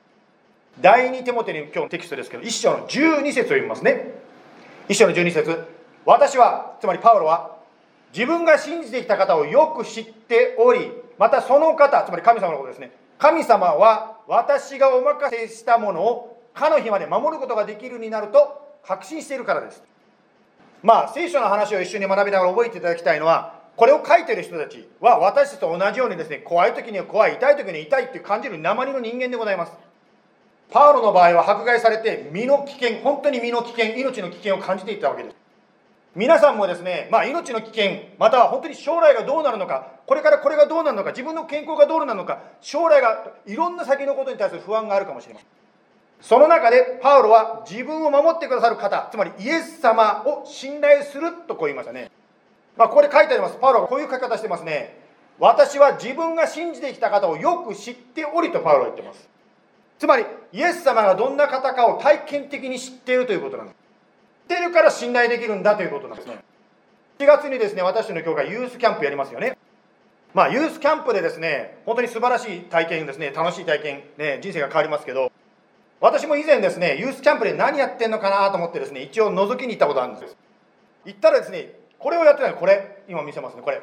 [0.79, 4.13] 第2手モテに今日のテキストですけど1章の12節を読みますね。
[4.91, 5.65] 1章の12節。
[6.05, 7.57] 私はつまりパウロは
[8.13, 12.93] 自分が信じてきた方をよく知っておりまたその方つまり神様のことですね。
[13.19, 19.83] 神様は私がお任せしたものをかの日まで守ることができるになると確信しているからです。
[20.83, 29.73] まあ聖書の話を一緒に学びながら覚えていただきたいのはこれを書いてる人たちは私たちと同じようにですね怖い時には怖い痛い時には痛いって感じる鉛の人間でございます。
[30.71, 35.37] パウロの場合は迫害されて身の危険本当に身の危険命の危険を感じていたわけです。
[36.15, 45.49] 皆さんもですね、まあ、命の危険または本当に将来がどうなるのかこれからこれがどうなるのか自分の健康がどうなるのか将来がいろんな先のことに対する不安があるかもしれません。
[46.21, 52.11] その中でパウロは自分を守ってくださる方つまりイエス様を信頼するとこう言いましたね。
[52.77, 53.57] まあ、ここで書いてあります。
[53.61, 54.99] パウロがこういう書き方してますね。
[55.39, 59.29] 私は自分が信じてきた方をよく知っておりとパウロは言ってます。
[59.99, 63.77] つまり、イエス様がどんな方かを体験的に知っているということなんです。
[64.49, 66.43] 知ってるから信頼できるんだということなんですね。
[67.19, 69.57] 4月にですね、私の教会ユースキャンプやりますよね。
[70.33, 75.33] まあ、ユースキャンプでですね、本当に素晴らしい体験ですね、楽しい体験、ね、人生が変わりますけど、
[76.01, 80.37] 私も以前ですね、ユースキャンプで何やってんのかなと思ってですね、一応覗きに行ったことあるんです。
[81.05, 83.81] 行ったらですね、これをやってないこれ今見せますねこれ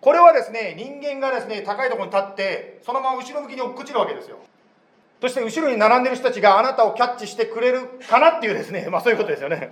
[0.00, 4.36] これはですね人間がですね高いところに立ってそのまま後ろ向きに落っこちるわけですよ
[5.20, 9.70] そして後ろに並んでる人たちがあなたをキャッチしてくれるかなっていうですね まあそういうことですよね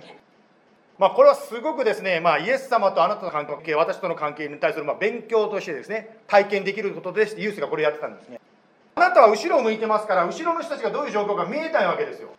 [1.01, 8.39] まあ、これはすごくですね、まあ、イエス様とあなたの関係、私との関係に対するま勉強としてですね、体験できることでして、ユースがこれやってたんですね。
[8.93, 12.29] あなたは後ろを向いてますから、後ろの人たちがどういう状況か見えないわけですよ。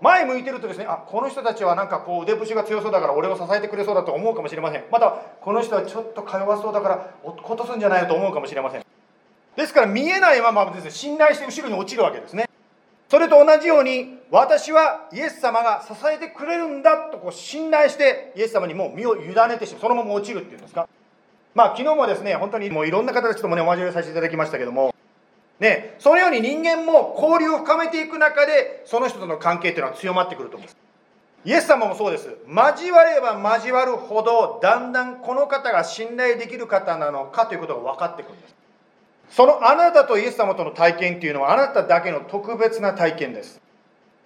[0.00, 4.84] 前向いてるとですね、あこの人たちはなんかこう腕節が強そうだから俺を支えてくれそうだと思うかもしれません。
[4.90, 8.84] また、この人はちょっとか弱そうだから落とすんじゃないよと思うかもしれません。
[9.56, 12.48] ですから見えないままですね、信頼して後ろに落ちるわけですね。
[13.08, 20.88] それと同じように、私はイエス様が支えてくれるんだとこう信頼して、イエス様にもう身を委ねてしまう、そのまま落ちるっていうんですか。
[21.54, 24.92] まあ、昨日もですね、本当にもういろんな方たちともね、お交わりさせていただきましたけども、
[25.64, 30.76] ね、そのように人間も交流を深めていく中で、その人との関係っていうのは強まってくると思います。
[31.46, 32.28] イエス様もそうです。
[32.46, 38.54] 交われば交わるほど、だんだんこの方が信頼できる方なのかということが分かってくるんです。
[39.30, 43.60] そのあなたとイエス様との体験っていうのは、あなただけの特別な体験です。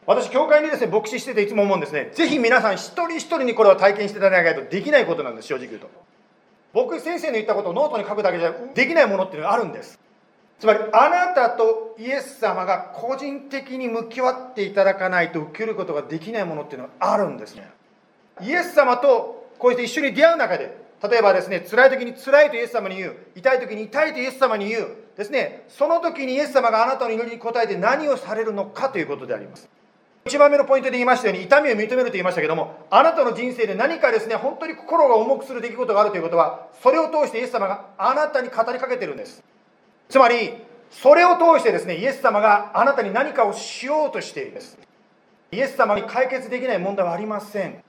[0.06, 2.10] 私、教会にですね、牧師してていつも思うんですね。
[2.14, 5.88] ぜひ皆さん一人一人にこれを体験していただかないとできないことなんです、正直言うと。
[6.72, 9.98] 僕、先生の言ったことをノートに書くだけじゃできないものっていうのがあるんです。
[10.58, 17.70] つまり、あなたとイエス様が個人的に向き合っていただかないと受けることができないものっていうのがあるんですね。
[18.40, 29.68] イエス様とこうして一緒に出会う中で、例えばですね、辛い時に辛いとイエス様に言う、痛い時に痛いとイエス様に言う、ですね、その時にイエス様があなたの祈りに応えて何をされるのかということであります。
[30.24, 39.42] 1番目のポイントで言いましたように、痛みを認めると言いましたけども、あなたの人生で何かですね、本当に心が重くする出来事があるということは、それを通してイエス様があなたに語りかけてるんです。
[40.08, 40.54] つまり、
[40.90, 44.78] それを通してですね、イエス様があなたに何かをしようとしているんです。
[45.52, 47.82] イエス様に解決できない問題はありません。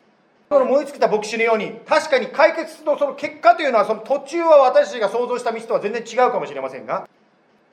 [0.50, 7.08] その燃え尽きた牧師のように、確かに解決のその結果というのは、その途中は私たちが想像した道とは全然違うかもしれませんが、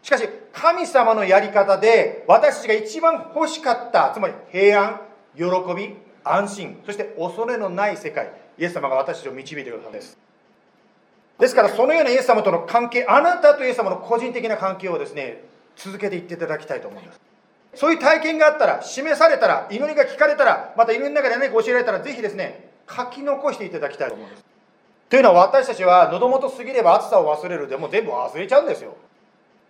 [0.03, 5.01] しかし、神様のやり方で、私たちが一番欲しかった、つまり平安、
[5.37, 10.26] 喜び、安心、そして恐れのない世界、イエス様が私たちを導いてくださるんです。
[11.38, 15.44] ですから、そのようなイエス様との関係、あなたとイエス様の個人的な関係をですね、
[15.77, 17.20] 続けていっていただきたいと思います。
[17.75, 24.44] そういう体験があったら、示されたら、祈りが聞かれたら、また祈りの中で何か教えられたら、ぜひですね、書き残していただきたいと思うんです。
[25.09, 28.96] というのは私たちは喉元過ぎれば暑さを忘れるでも全部忘れちゃうんですよ。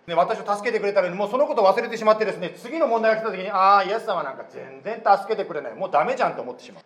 [0.07, 6.83] ね、私を助けてくれたのにもうそのことを忘れてしまってですね次の問題が来た時にああイエス様なんか全然助けてくれないもうダメじゃんと思ってしまう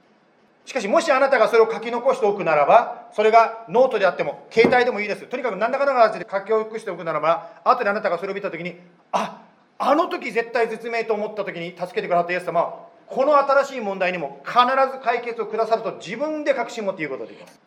[0.66, 5.26] しかしもしあなたがそれを書き残しておくならばそれがノートであっても携帯でもいいです。
[5.26, 8.76] とにかく何らかの形で書き残しておくならば後であなたがそれを見た時に
[9.12, 9.42] あ
[9.80, 14.60] あの時絶対絶命と思った時に助けてくださったイエス様はこの新しい問題にも必
[14.94, 17.60] ず解決をくださると自分で確信を持って言うことができます。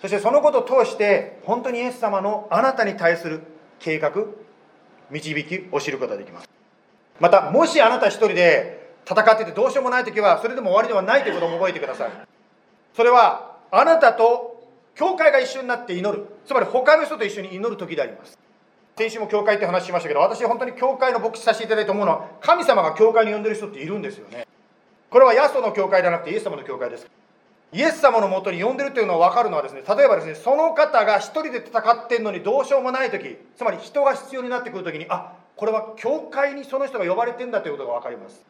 [0.00, 3.42] そしてそのことを通して本当にイエス様のあなたに対する
[3.78, 4.12] 計画
[5.10, 6.48] 導きを知ることができます。
[7.18, 8.79] またもしあなた一人で
[9.10, 12.10] 戦っててどうしようもない時はそれでも終わりではないということも覚えてください。
[12.94, 14.62] それはあなたと
[14.94, 16.26] 教会が一緒になって祈る。
[16.46, 18.38] つまり他の人と一緒に祈る時であります。
[18.96, 24.46] 先週も教会って話しましたけど私本当に教会の牧師させていただいた思うのは神様が教会に呼んでる人っているんですよね。
[25.08, 27.06] これはヤソの教会ではなくてイエス様の教会です。
[27.72, 38.44] イエス様のもとに呼んでるというのは分かるのはですね例えばですねその方が一人で戦ってんのにどうしようもない時つまり人が必要になってくる時にあこれは教会にその人が呼ばれてんだということが分かります。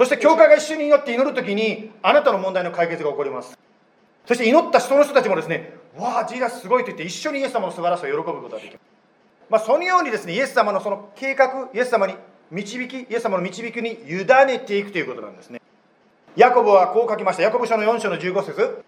[0.00, 3.58] そして教会が一緒に祈って祈る時にあなたの問題の解決が起こります
[4.24, 8.80] そして祈った人の人たちもですねわあジーザスすごいと言って一緒にイエス様の素晴らしさを喜ぶことができます、
[9.50, 12.14] まあ、そのようにですねイエス様のその計画イエス様に
[12.50, 15.60] 導きイエス様の導きに委ねていくということなんですね
[16.34, 17.42] ヤコブはこう書きました。
[17.42, 18.84] ヤコブ書の4章の15節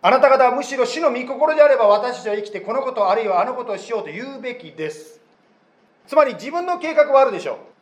[0.00, 5.20] あなた方はむしろ死の御心であれば私たちは生きてこのことあるいはあのことをしようと言うべきです。
[6.06, 7.73] つまり自分の計画はあるでしょう。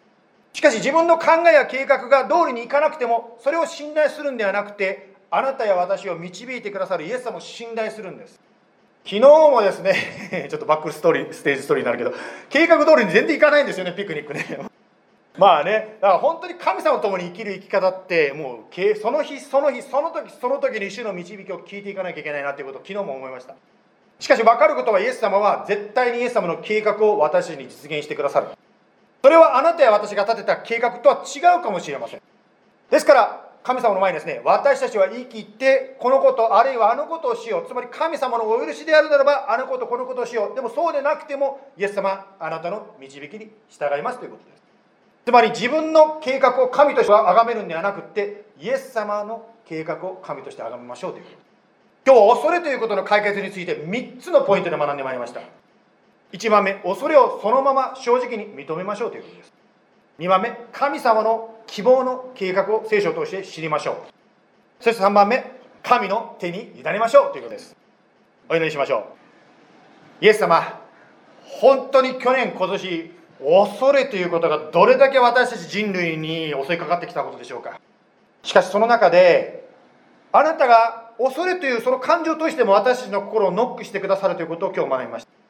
[0.53, 8.39] しかし自分の考えや計画が通りにいかなくてもそれを信頼するんではなくてあなたや私を導いてくださるイエス様を信頼するんです。
[9.05, 12.15] 昨日もですね、 ちょっと back story、stage story になるけど、
[12.51, 14.45] 計画通りに全然いかないんですよね、ピクニックね。
[15.39, 23.55] まあね、だから本当に神様と共に生きる生き方って、もうその日その日その時その時に主の導きを聞いていかなきゃいけないなということを昨日も思いました。
[24.21, 28.49] しかし分かることはイエス様は絶対にイエス様の計画を私に実現してくださる。
[29.23, 32.23] それはあなたや私が立てた計画とは違うかもしれません。
[32.91, 37.69] ですから神様の前にですね、私たちは言い切って、このこと、あるいはあのことをしよう。
[37.69, 40.55] つまり神様のお許しであるならば、あのこと、このことをしよう。
[40.57, 44.63] でもそうでなくても、イエス様、あなたの導きに従いますということです。
[45.25, 51.37] つまり自分の計画を神として崇めるんではなくってイエス様の計画を神として崇めましょうということ
[52.05, 55.41] 今日は恐れということの解決について3つのポイントで学んでまいりました
[56.33, 59.53] 1番目恐れをそのまま正直に認めましょうということです。
[60.19, 63.97] 2番目神様の希望の計画を聖書を通して知りましょう。
[64.81, 65.53] そして3番目
[65.83, 67.77] 神の手に委ねましょうということです。
[68.49, 69.07] お祈りしましょ
[70.21, 70.25] う。
[70.25, 70.81] イエス様
[71.43, 77.81] 本当に去年今年恐れということがどれだけ私たち人類に襲いかかってきたことでしょうか。
[78.43, 79.69] しかしその中で
[80.33, 85.42] あなたが恐れというその感情としても私たちの心をノックしてくださるということを今日学びました。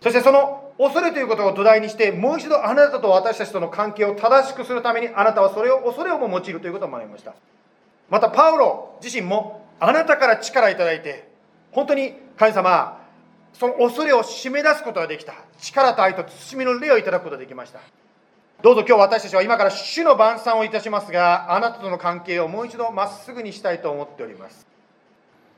[0.00, 7.34] そしてその恐れということを土台にしてもう一度あなたと私たちとの関係を正しくするためにあなたはそれを恐れをも用いるということを学びました。
[8.08, 11.28] またパウロ自身もあなたから力をいただいて
[11.72, 12.98] 本当に神様
[13.52, 15.34] その恐れを締め出すことができた。
[15.58, 17.80] 力と愛と慎みの霊をいただくことができました。
[18.62, 24.66] どうぞ今日私たちは今から主の晩餐をいたしますがあなたとの関係をもう一度まっすぐにしたいと思っております。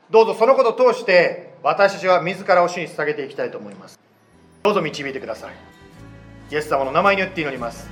[0.09, 3.99] どうぞそのことを通して私たちは自らを主に捧げていきたいと思います。
[4.63, 5.53] どうぞ導いてください。
[6.51, 7.89] イエス様の名前によって祈ります。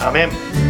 [0.00, 0.63] アメン。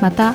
[0.00, 0.34] また、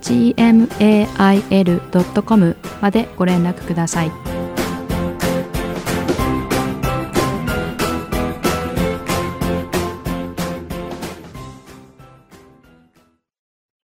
[0.00, 1.76] gmail.com
[2.80, 4.12] までご連絡ください。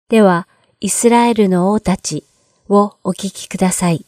[0.09, 0.47] では、
[0.81, 2.25] イスラエルの王たち
[2.69, 4.07] をお聞きください。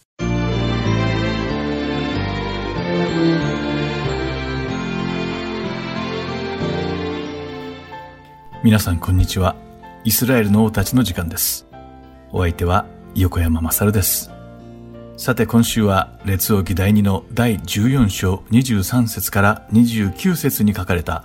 [8.65, 9.55] 皆さんこんにちは。
[10.05, 11.68] イスラエルの王たちの時間です。
[12.31, 14.31] お相手は横山勝です。
[15.17, 21.25] さて今週は列王記第2の第14章23節から29節に書かれた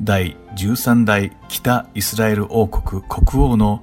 [0.00, 3.82] 第13代北イスラエル王国国王の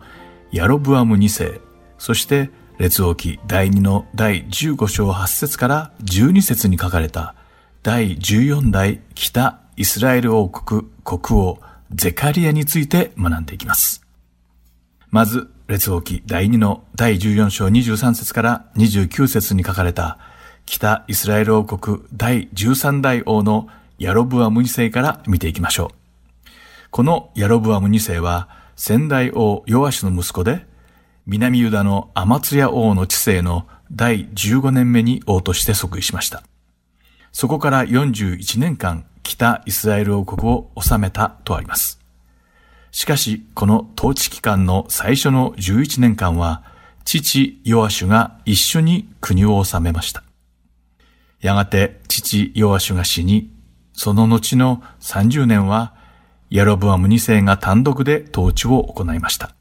[0.52, 1.60] ヤロブアム2世、
[1.98, 7.36] そして列王記第2の第15章8節から12節に書かれた
[7.84, 11.60] 第14代北イスラエル王国国王
[11.92, 14.02] ゼカリアについて学んでいきます。
[15.12, 20.20] まず、列王記第2の第14章23節から29節に書かれた
[20.68, 23.68] 北イスラエル王国第13代王の
[23.98, 26.50] ヤロブアム2世から見ていきましょう。
[26.92, 30.68] このヤロブアム2世は先代王ヨアシの息子で
[31.26, 36.44] 南ユダのアマツヤ王の治世の第15年目に王として即位しました。
[37.32, 42.03] そこから41年間北イスラエル王国を治めたとあります。
[42.94, 46.64] しかし、この統治期間の最初の11年間は、
[47.04, 50.24] 父ヨアシュが一緒に国を治めました。
[51.42, 53.52] やがて父ヨアシュが死に、
[53.94, 55.96] その後の30年は、
[56.52, 59.56] ヤロブアム2世が単独で統治を行いました。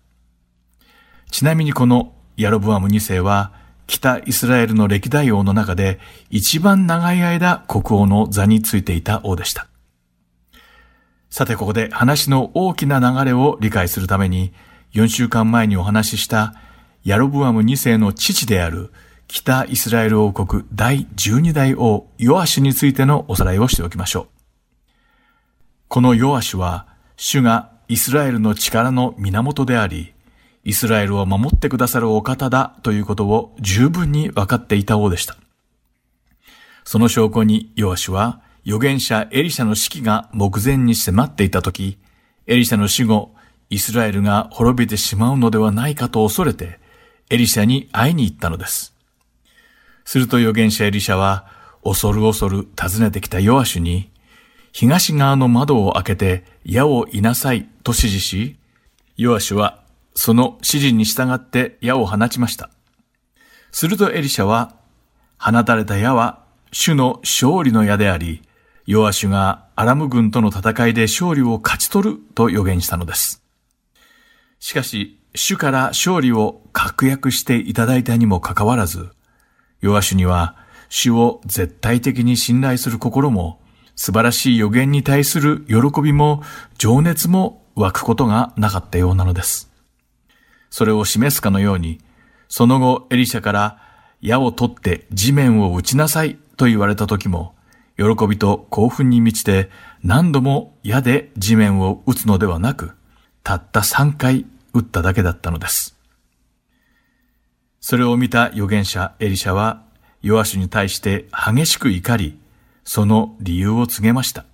[1.30, 3.54] ちなみにこのヤロブアム2世は、
[3.86, 9.68] 北イスラエルの歴代王の中で一番長い間国王の座についていた王でした。
[11.32, 14.52] さてここで話の大きな流れを理解するために、
[14.92, 16.54] 4週間前にお話しした
[17.04, 18.92] ヤロブアム2世の父である
[19.28, 24.26] 北イスラエル王国第12代王ヨアシュについてのおさらいをしておきましょう。
[25.88, 30.12] このヨアシュは、主がイスラエルの力の源であり、
[30.64, 35.38] イスラエルを守ってくださるお方だということを十分に分かっていた王でした。
[36.84, 41.98] その証拠にヨアシュは預言者エリシャの死期が目前に迫っていた時、
[42.46, 43.34] エリシャの死後、
[43.70, 46.78] イスラエルが滅びてしまうのではないかと恐れて、
[47.30, 48.94] エリシャに会いに行ったのです。
[50.04, 51.46] すると預言者エリシャは、
[51.82, 54.10] 恐る恐る訪ねてきたヨアシュに、
[54.72, 58.56] 東側の窓を開けて矢をいなさいと指示し、
[59.16, 59.82] ヨアシュは
[60.14, 62.70] その指示に従って矢を放ちました。
[63.72, 64.76] するとエリシャは、
[65.38, 68.42] 放たれた矢は主の勝利の矢であり、
[68.86, 73.42] ヨアシュがアラム軍との戦いで勝利を勝ち取ると予言したのです。
[74.58, 79.10] しかし、主から勝利を確約していただいたにもかかわらず、
[79.80, 80.56] ヨアシュには
[80.88, 83.60] 主を絶対的に信頼する心も、
[83.94, 86.42] 素晴らしい予言に対する喜びも
[86.76, 89.70] 情熱も湧くことがなかったようなのです。
[90.70, 92.00] それを示すかのように、
[92.48, 93.78] その後エリシャから
[94.20, 97.54] 矢を取って地面を打ちなさいと言われた時も、
[97.96, 99.70] 喜びと興奮に満ちて
[100.02, 102.92] 何度も矢で地面を打つのではなく、
[103.42, 105.96] たった3回打っただけだったのです。
[107.80, 109.82] それを見た預言者エリシャは、
[110.22, 112.38] ヨアシュに対して激しく怒り、
[112.84, 114.44] その理由を告げました。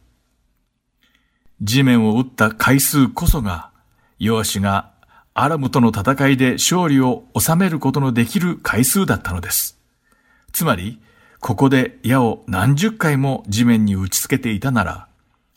[1.60, 3.70] 地面を打った回数こそが、
[4.18, 4.92] ヨアシュが
[5.34, 9.78] アラムとの戦いで勝利を収めることのできる回数だったのです。
[10.52, 11.00] つまり、
[11.40, 15.08] ここで矢を何十回も地面に打ち付けていたなら、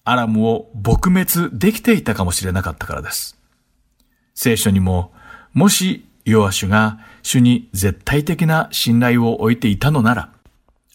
[0.04, 3.38] アラムを撲滅できていたかもしれなかったからです。
[4.34, 5.12] 聖書にも、
[5.54, 10.30] もしヨアシュが主に絶対的な信頼を置いていたのなら、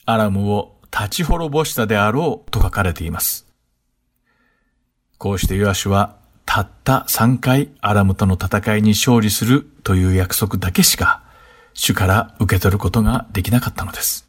[0.04, 3.46] アラムを立ち滅ぼしたであろうと書かれています。
[5.18, 11.22] こうしてヨアシュはたった3回アラムとの戦いに勝利するという約束だけしか
[11.74, 14.25] 主から受け取ることができなかったのです。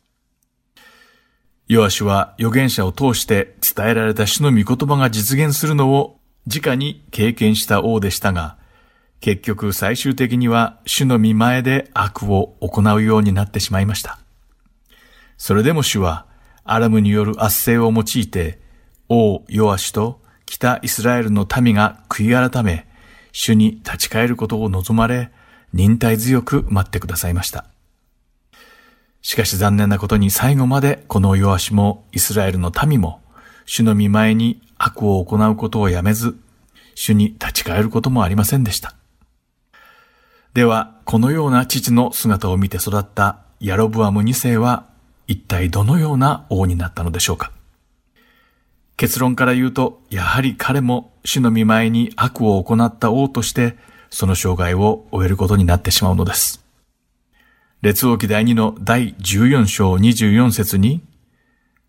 [1.68, 8.58] ヨアシュは預言者を通して伝えられた主の御言葉が実現するのを直に経験した王でしたが、
[9.20, 14.20] 結局最終的には主の見前で悪を行うようになってしまいました。
[15.38, 16.26] それでも主は
[16.64, 18.62] アラムによる圧政を用いて
[19.10, 22.88] 王ヨアシュと北イスラエルの民が悔い改め、
[23.34, 25.32] 主に立ち返ることを望まれ、
[25.74, 27.66] 忍耐強く待ってくださいました。
[29.28, 33.20] しかし残念なことに最後までこのヨアシもイスラエルの民も
[33.66, 36.38] 主の見前に悪を行うことをやめず、
[36.96, 38.96] 主に立ち返ることもありませんでした。
[40.54, 44.86] では、このような父の姿を見て育ったヤロブアム2世は
[45.28, 47.52] 一体どのような王になったのでしょうか
[48.96, 53.76] 結論から言うと、やはり彼も主の見前に悪を行った王として、
[54.10, 56.66] その生涯を終えることになってしまうのです。
[57.84, 61.04] 列王記第2の第14章24節に、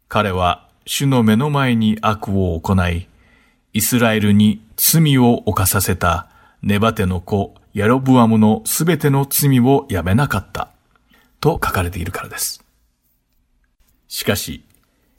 [0.06, 3.08] 彼は主の目の前に悪を行い、
[3.72, 6.28] イスラエルに罪を犯させた
[6.62, 10.68] ネバテの子ヤロブアムのすべての罪をやめなかった、
[11.40, 12.62] と書かれているからです。
[14.08, 14.64] しかし、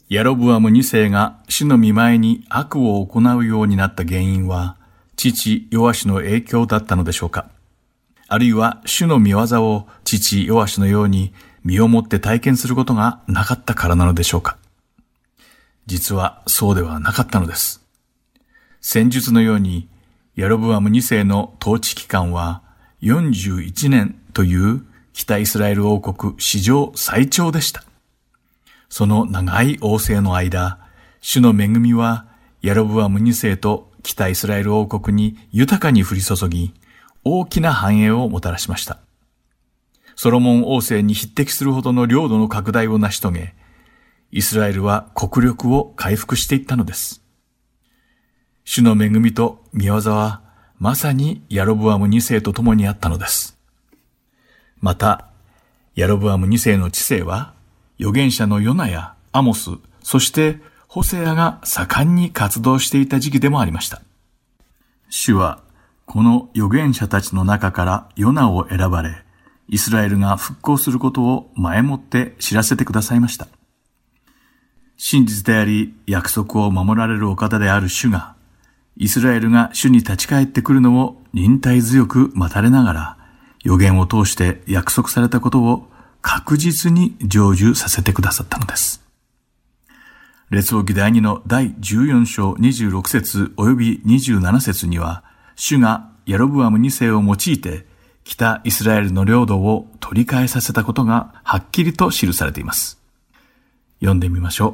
[0.08, 4.78] ヤロブアム2世が主の見前に悪を行うようになった原因は、
[5.16, 7.50] 父ヨアシの影響だったのでしょうか？
[8.30, 14.58] あるいは主の見業を父ヨアシのように身をもって体験することがなかったからなのでしょうか
[15.88, 17.84] 実はそうではなかったのです。
[18.82, 19.90] 戦術のように
[20.36, 22.62] ヤロブアム2世の統治期間は
[23.02, 27.84] 41年という北イスラエル王国史上最長でした。
[28.90, 30.80] その長い王政の間、
[31.20, 32.28] 主の恵みは
[32.62, 36.74] ヤロブアム2世と北イスラエル王国に豊かに降り注ぎ、
[37.24, 39.00] 大きな繁栄をもたらしました。
[40.16, 43.56] ソロモン王政に匹敵するほどの領土の拡大を成し遂げ、
[44.32, 47.22] イスラエルは国力を回復していったのです。
[48.66, 50.42] 主の恵みと見業は、
[50.78, 53.58] まさにヤロブアム2世と共にあったのです。
[54.80, 55.30] また、
[55.96, 57.54] ヤロブアム2世の知性は、
[58.00, 59.72] 預言者のヨナやアモス、
[60.04, 64.02] そしてホセアが盛んに活動していた時期でもありました。
[65.10, 65.62] 主は
[66.10, 69.24] この預言者たちの中からヨナを選ばれ、
[69.68, 73.47] イスラエルが復興することを前もって知らせてくださいました。
[74.97, 78.34] 真実であり、約束を守られるお方である主が、
[78.97, 83.18] イスラエルが主に立ち返ってくるのを忍耐強く待たれながら、
[83.64, 85.91] 予言を通して約束されたことを
[86.24, 89.05] 確実に成就させてくださったのです。
[90.49, 95.29] 列王記第2の第14章26節及び27節には、
[95.60, 97.86] 主がヤロブアム2世を用いて
[98.24, 102.97] 北イスラエルの領土を取り返させたことがはっきりと記されています。
[103.99, 104.74] 読んでみましょう。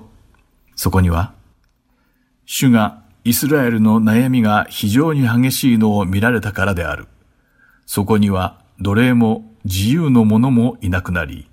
[0.75, 1.33] そこには、
[2.45, 7.07] 主がイスラエルの悩みが非常に激しいのを見られたからである。
[7.87, 11.49] そこには奴隷も自由の者もいなくなり、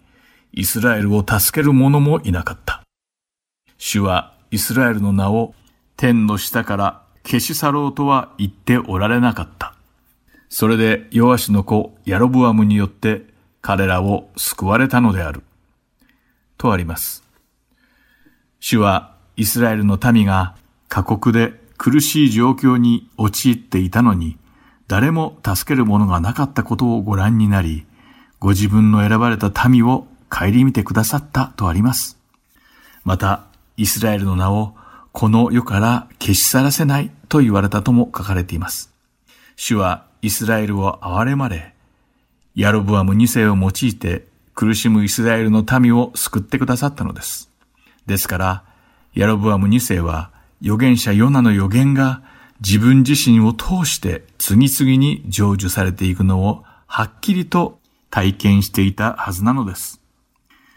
[0.53, 2.83] イスラエルを助ける者もいなかった。
[3.79, 5.55] 主はイスラエルの名を
[5.97, 9.75] 天の下から消し去ろうとは言っておられなかった。
[10.49, 13.25] それでヨアシの子ヤロブアムによって
[13.61, 15.43] 彼らを救われたのである。
[16.59, 17.25] とあります。
[18.61, 20.55] 主はイスラエルの民が
[20.89, 24.37] 過酷で苦しい状況に陥っていたのに、
[24.87, 27.87] 誰も助ける者がなかったことをご覧になり、
[28.39, 32.19] ご自分の選ばれた民を顧みてくださったとあります。
[33.05, 33.45] また、
[33.77, 34.75] イスラエルの名を
[35.13, 38.93] この世から消し去らせないと言われたとも書かれています。
[39.57, 41.75] 主はイスラエルを憐れまれ、
[42.55, 47.51] ヤロブアム2世を用いて苦しむイスラエルの民を救ってくださったのです。
[48.07, 48.65] ですから、
[49.15, 50.31] ヤロブアム2世は
[50.63, 52.23] 預言者ヨナの預言が
[52.61, 57.79] 自分自身を通して次々に成就されていくのをはっきりと
[58.11, 60.01] 体験していたはずなのです。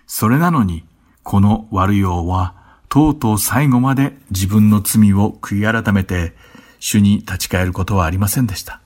[0.08, 0.86] それなのに、
[1.24, 2.56] この悪い王は
[2.90, 6.34] とうとう最後まで自分の罪を悔い改めて、
[6.80, 8.82] 主に立ち返ることはありませんでした。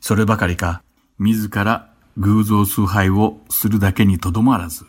[0.00, 0.82] そればかりか、
[1.18, 4.84] 自ら偶像崇拝をするだけにとどまらず、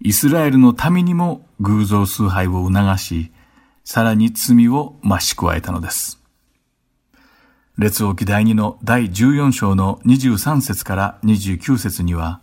[0.00, 3.32] イスラエルの民にも偶像崇拝を促し、
[3.84, 6.20] さらに罪を増し加えたのです。
[7.76, 12.40] 列王記第2の第14章の23節から29節には、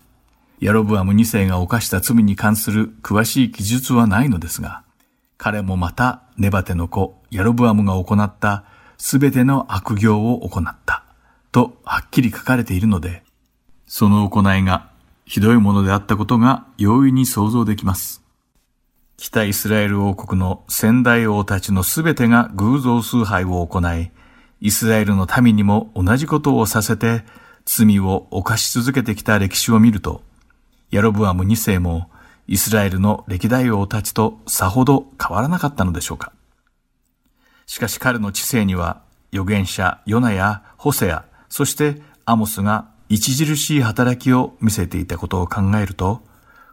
[0.59, 4.83] ヤロブアム2世が犯した罪に関する詳しい記述はないのですが、
[5.43, 8.63] 彼もまたネバテの子ヤロブアムが行った
[8.99, 11.03] すべての悪行を行った。
[11.51, 13.23] とはっきり書かれているので、
[13.87, 14.91] その行いが
[15.25, 18.21] ひどいものであったことが容易に想像できます。
[19.17, 24.11] 北イスラエル王国の先代王たちのすべてが偶像崇拝を行い、
[24.59, 27.25] イスラエルの民にも同じことをさせて
[27.65, 30.21] 罪を犯し続けてきた歴史を見ると、
[30.91, 32.10] ヤロブアム2世も
[32.51, 36.33] イスラエルの歴代王たちとさほど変わらなかったのでしょうか。
[37.65, 46.23] しかし彼の知性には預言者ヨナやホセア、そしてアモスが著しい働きを見せていたことを考えると、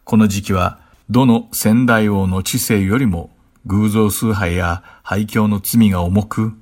[0.03, 3.31] この時期はどの先代王の知性よりも
[3.67, 6.55] 偶像崇拝や廃墟の罪が重く、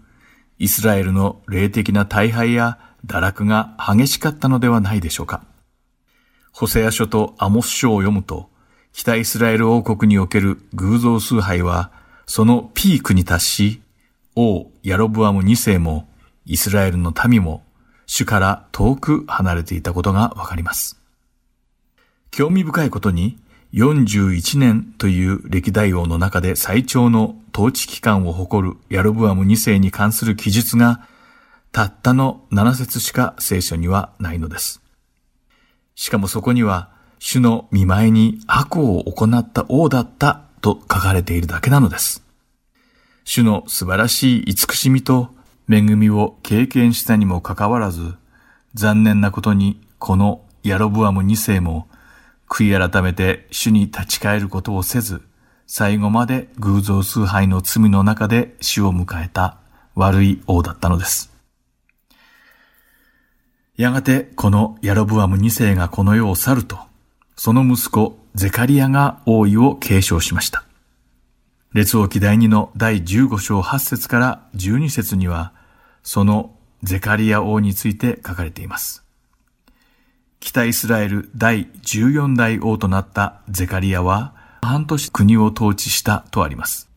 [0.58, 5.42] イスラエルの霊的な大敗や堕落が激しかったのではないでしょうか。
[6.52, 8.50] ホセア書とアモス書を読むと、
[8.97, 11.92] 北イスラエル王国における偶像崇拝は、
[12.26, 13.82] そのピークに達し、
[14.34, 16.09] 王ヤロブアム2世も、
[16.47, 17.62] イスラエルの民も、
[18.07, 20.99] 主から遠く離れていたことがわかります。
[22.30, 23.38] 興味深いことに、
[23.74, 31.07] 41年という歴代王の中で最長の統治期間を誇るヤロブアム2世に関する記述が、
[31.70, 34.80] たったの7節しか聖書にはないのです。
[35.94, 42.24] しかもそこには、主の見舞いに悪を行った王だったと書かれているだけなのです。
[43.24, 45.30] 主の素晴らしい慈しみと
[45.68, 48.14] 恵みを経験したにもかかわらず、
[48.74, 51.88] 残念なことにこのヤロブアム2世も
[52.48, 55.22] 悔い改めて主に立ち返ることをせず、
[55.66, 59.58] 最後まで偶像崇拝の罪の中で死を迎えた
[59.96, 61.32] 悪い王だったのです。
[63.76, 66.78] やがてこのヤロブアム2世がこの世を去ると、
[67.37, 70.64] その息子ゼカリアが王位を継承しました。
[71.74, 75.53] 列王記第2の第15章8節から12節には、
[76.03, 79.05] そのゼカリア王について書かれています。
[80.41, 86.89] 北イスラエル第14代王となったゼカリアは、半年国を統治したとあります。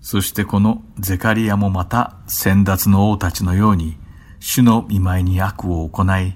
[0.00, 3.98] そしてこのゼカリアもまた先達の王たちのように、
[4.38, 6.34] 主の見舞いに悪を行い、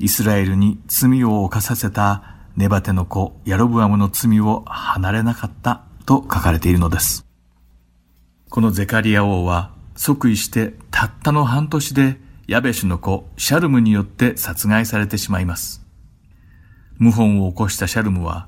[0.00, 7.26] イスラエルに罪を犯させたネバテの子ヤロブアムの罪を離れなかったと書かれているのです。
[8.48, 15.84] このゼカリア王は即位してたったの半年でヤベシュの子シャルムによって殺害されてしまいます。
[17.00, 18.46] 謀反を起こしたシャルムは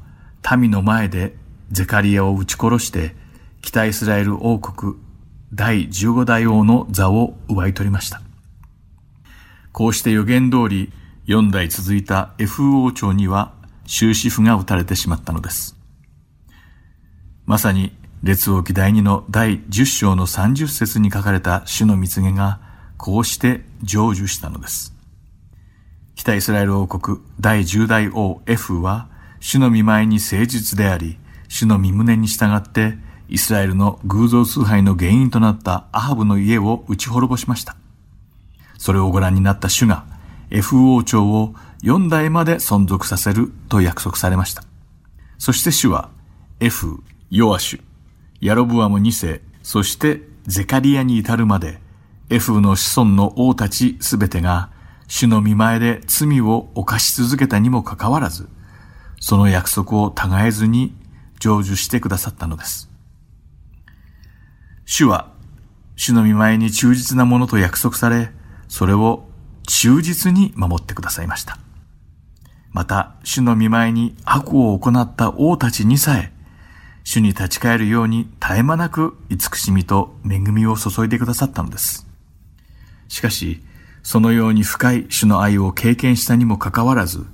[0.57, 1.35] 民の前で
[1.73, 3.17] ゼカリアを撃ち殺して
[3.61, 4.95] 北イスラエル王国
[5.53, 8.23] 第15代王の座を奪い取りました。
[9.73, 10.93] こうして予言通り
[11.27, 13.56] 4代続いた F 王朝には
[13.87, 15.77] 終止符が打たれてしまったのです。
[17.45, 22.61] まさに列王記第2の第10章の30節に書かれた主の蜜げが
[22.97, 24.95] こうして成就したのです。
[26.17, 29.09] 北イスラエル王国第10代王 F は
[29.39, 31.19] 主の見舞いに誠実であり、
[31.49, 37.77] 主の身胸に従ってイスラエルの偶像崇拝の原因となったアハブの家を打ち滅ぼしました。
[38.79, 40.05] それをご覧になった主が
[40.51, 44.63] F 王朝を4代まで存続させると約束されました。
[45.39, 46.11] そして主は
[46.61, 47.83] F、ヨアシュ、
[48.41, 51.81] ヤロブアム2世、そしてゼカリアに至るまで、
[52.31, 54.71] エフの子孫の王たちすべてが、
[55.09, 58.49] 主の見前で罪を犯し続けたにもかかわらず、
[59.21, 60.95] その約束を違えずに
[61.41, 62.91] 成就してくださったのです。
[64.85, 65.33] 主は、
[65.97, 68.31] 主の見前に忠実なものと約束され、
[68.69, 69.29] それを
[69.67, 71.59] 忠実に守ってくださいました。
[72.77, 76.31] また、主の見前に悪を行った王たちにさえ、
[77.05, 82.07] 主に立ち返るように絶え間なく慈しみと恵みを注いでくださったのです。
[83.09, 83.65] しかし、
[84.03, 87.25] そのように深い主の愛を経験したにもかかわらず、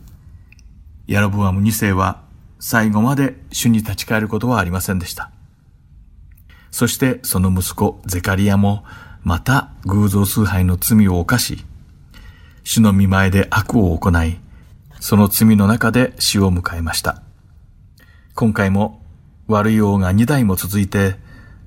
[1.08, 2.22] ヤロブアム2世は
[2.60, 5.32] 最後まで主に立ち返ることはありませんでした。
[6.70, 8.84] そしてその息子ゼカリアも
[9.24, 11.64] また偶像崇拝の罪を犯し、
[12.62, 14.38] 主の見前で悪を行い、
[15.02, 17.22] その罪の中で死を迎えました。
[18.36, 19.02] 今回も
[19.48, 21.16] 悪い王が2代も続いて、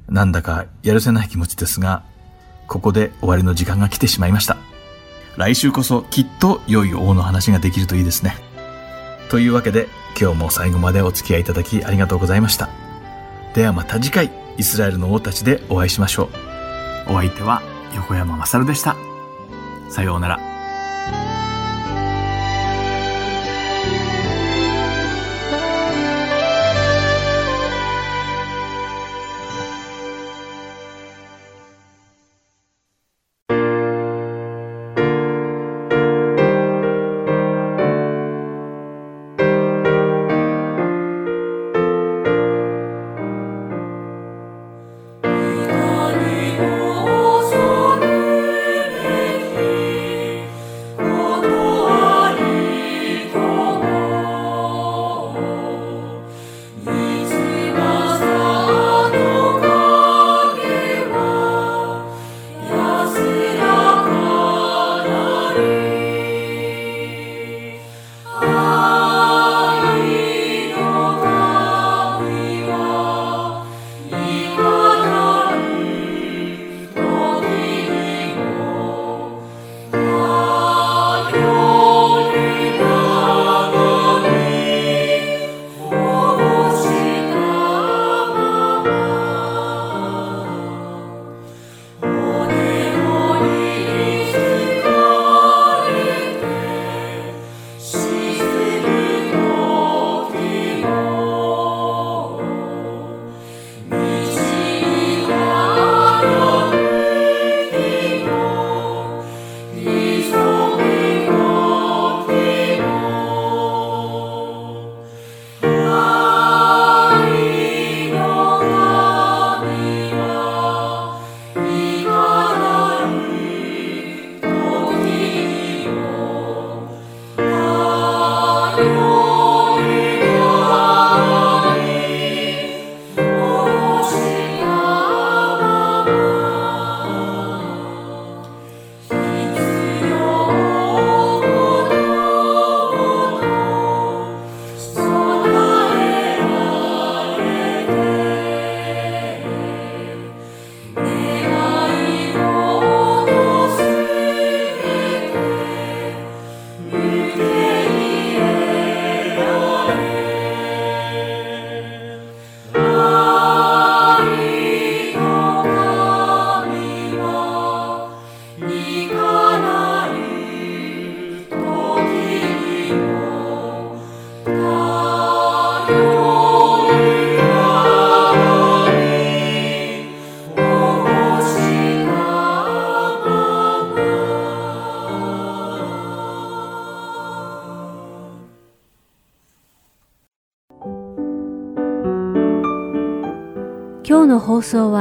[0.07, 2.03] なんだかやるせない気持ちですが、
[2.67, 4.55] ここで終わりの時間が来てしまいました。
[5.35, 8.37] 来週こそきっと良い王の話ができるといいですね。
[9.29, 12.69] というわけで、今日も最後までお付き合いいただきありがとうございました。
[13.53, 16.29] ではまた次回、イスラエルの王たちでお会いしましょ
[17.07, 17.11] う。
[17.11, 17.61] お相手は
[17.95, 18.95] 横山まさるでした。
[19.89, 20.54] さようなら。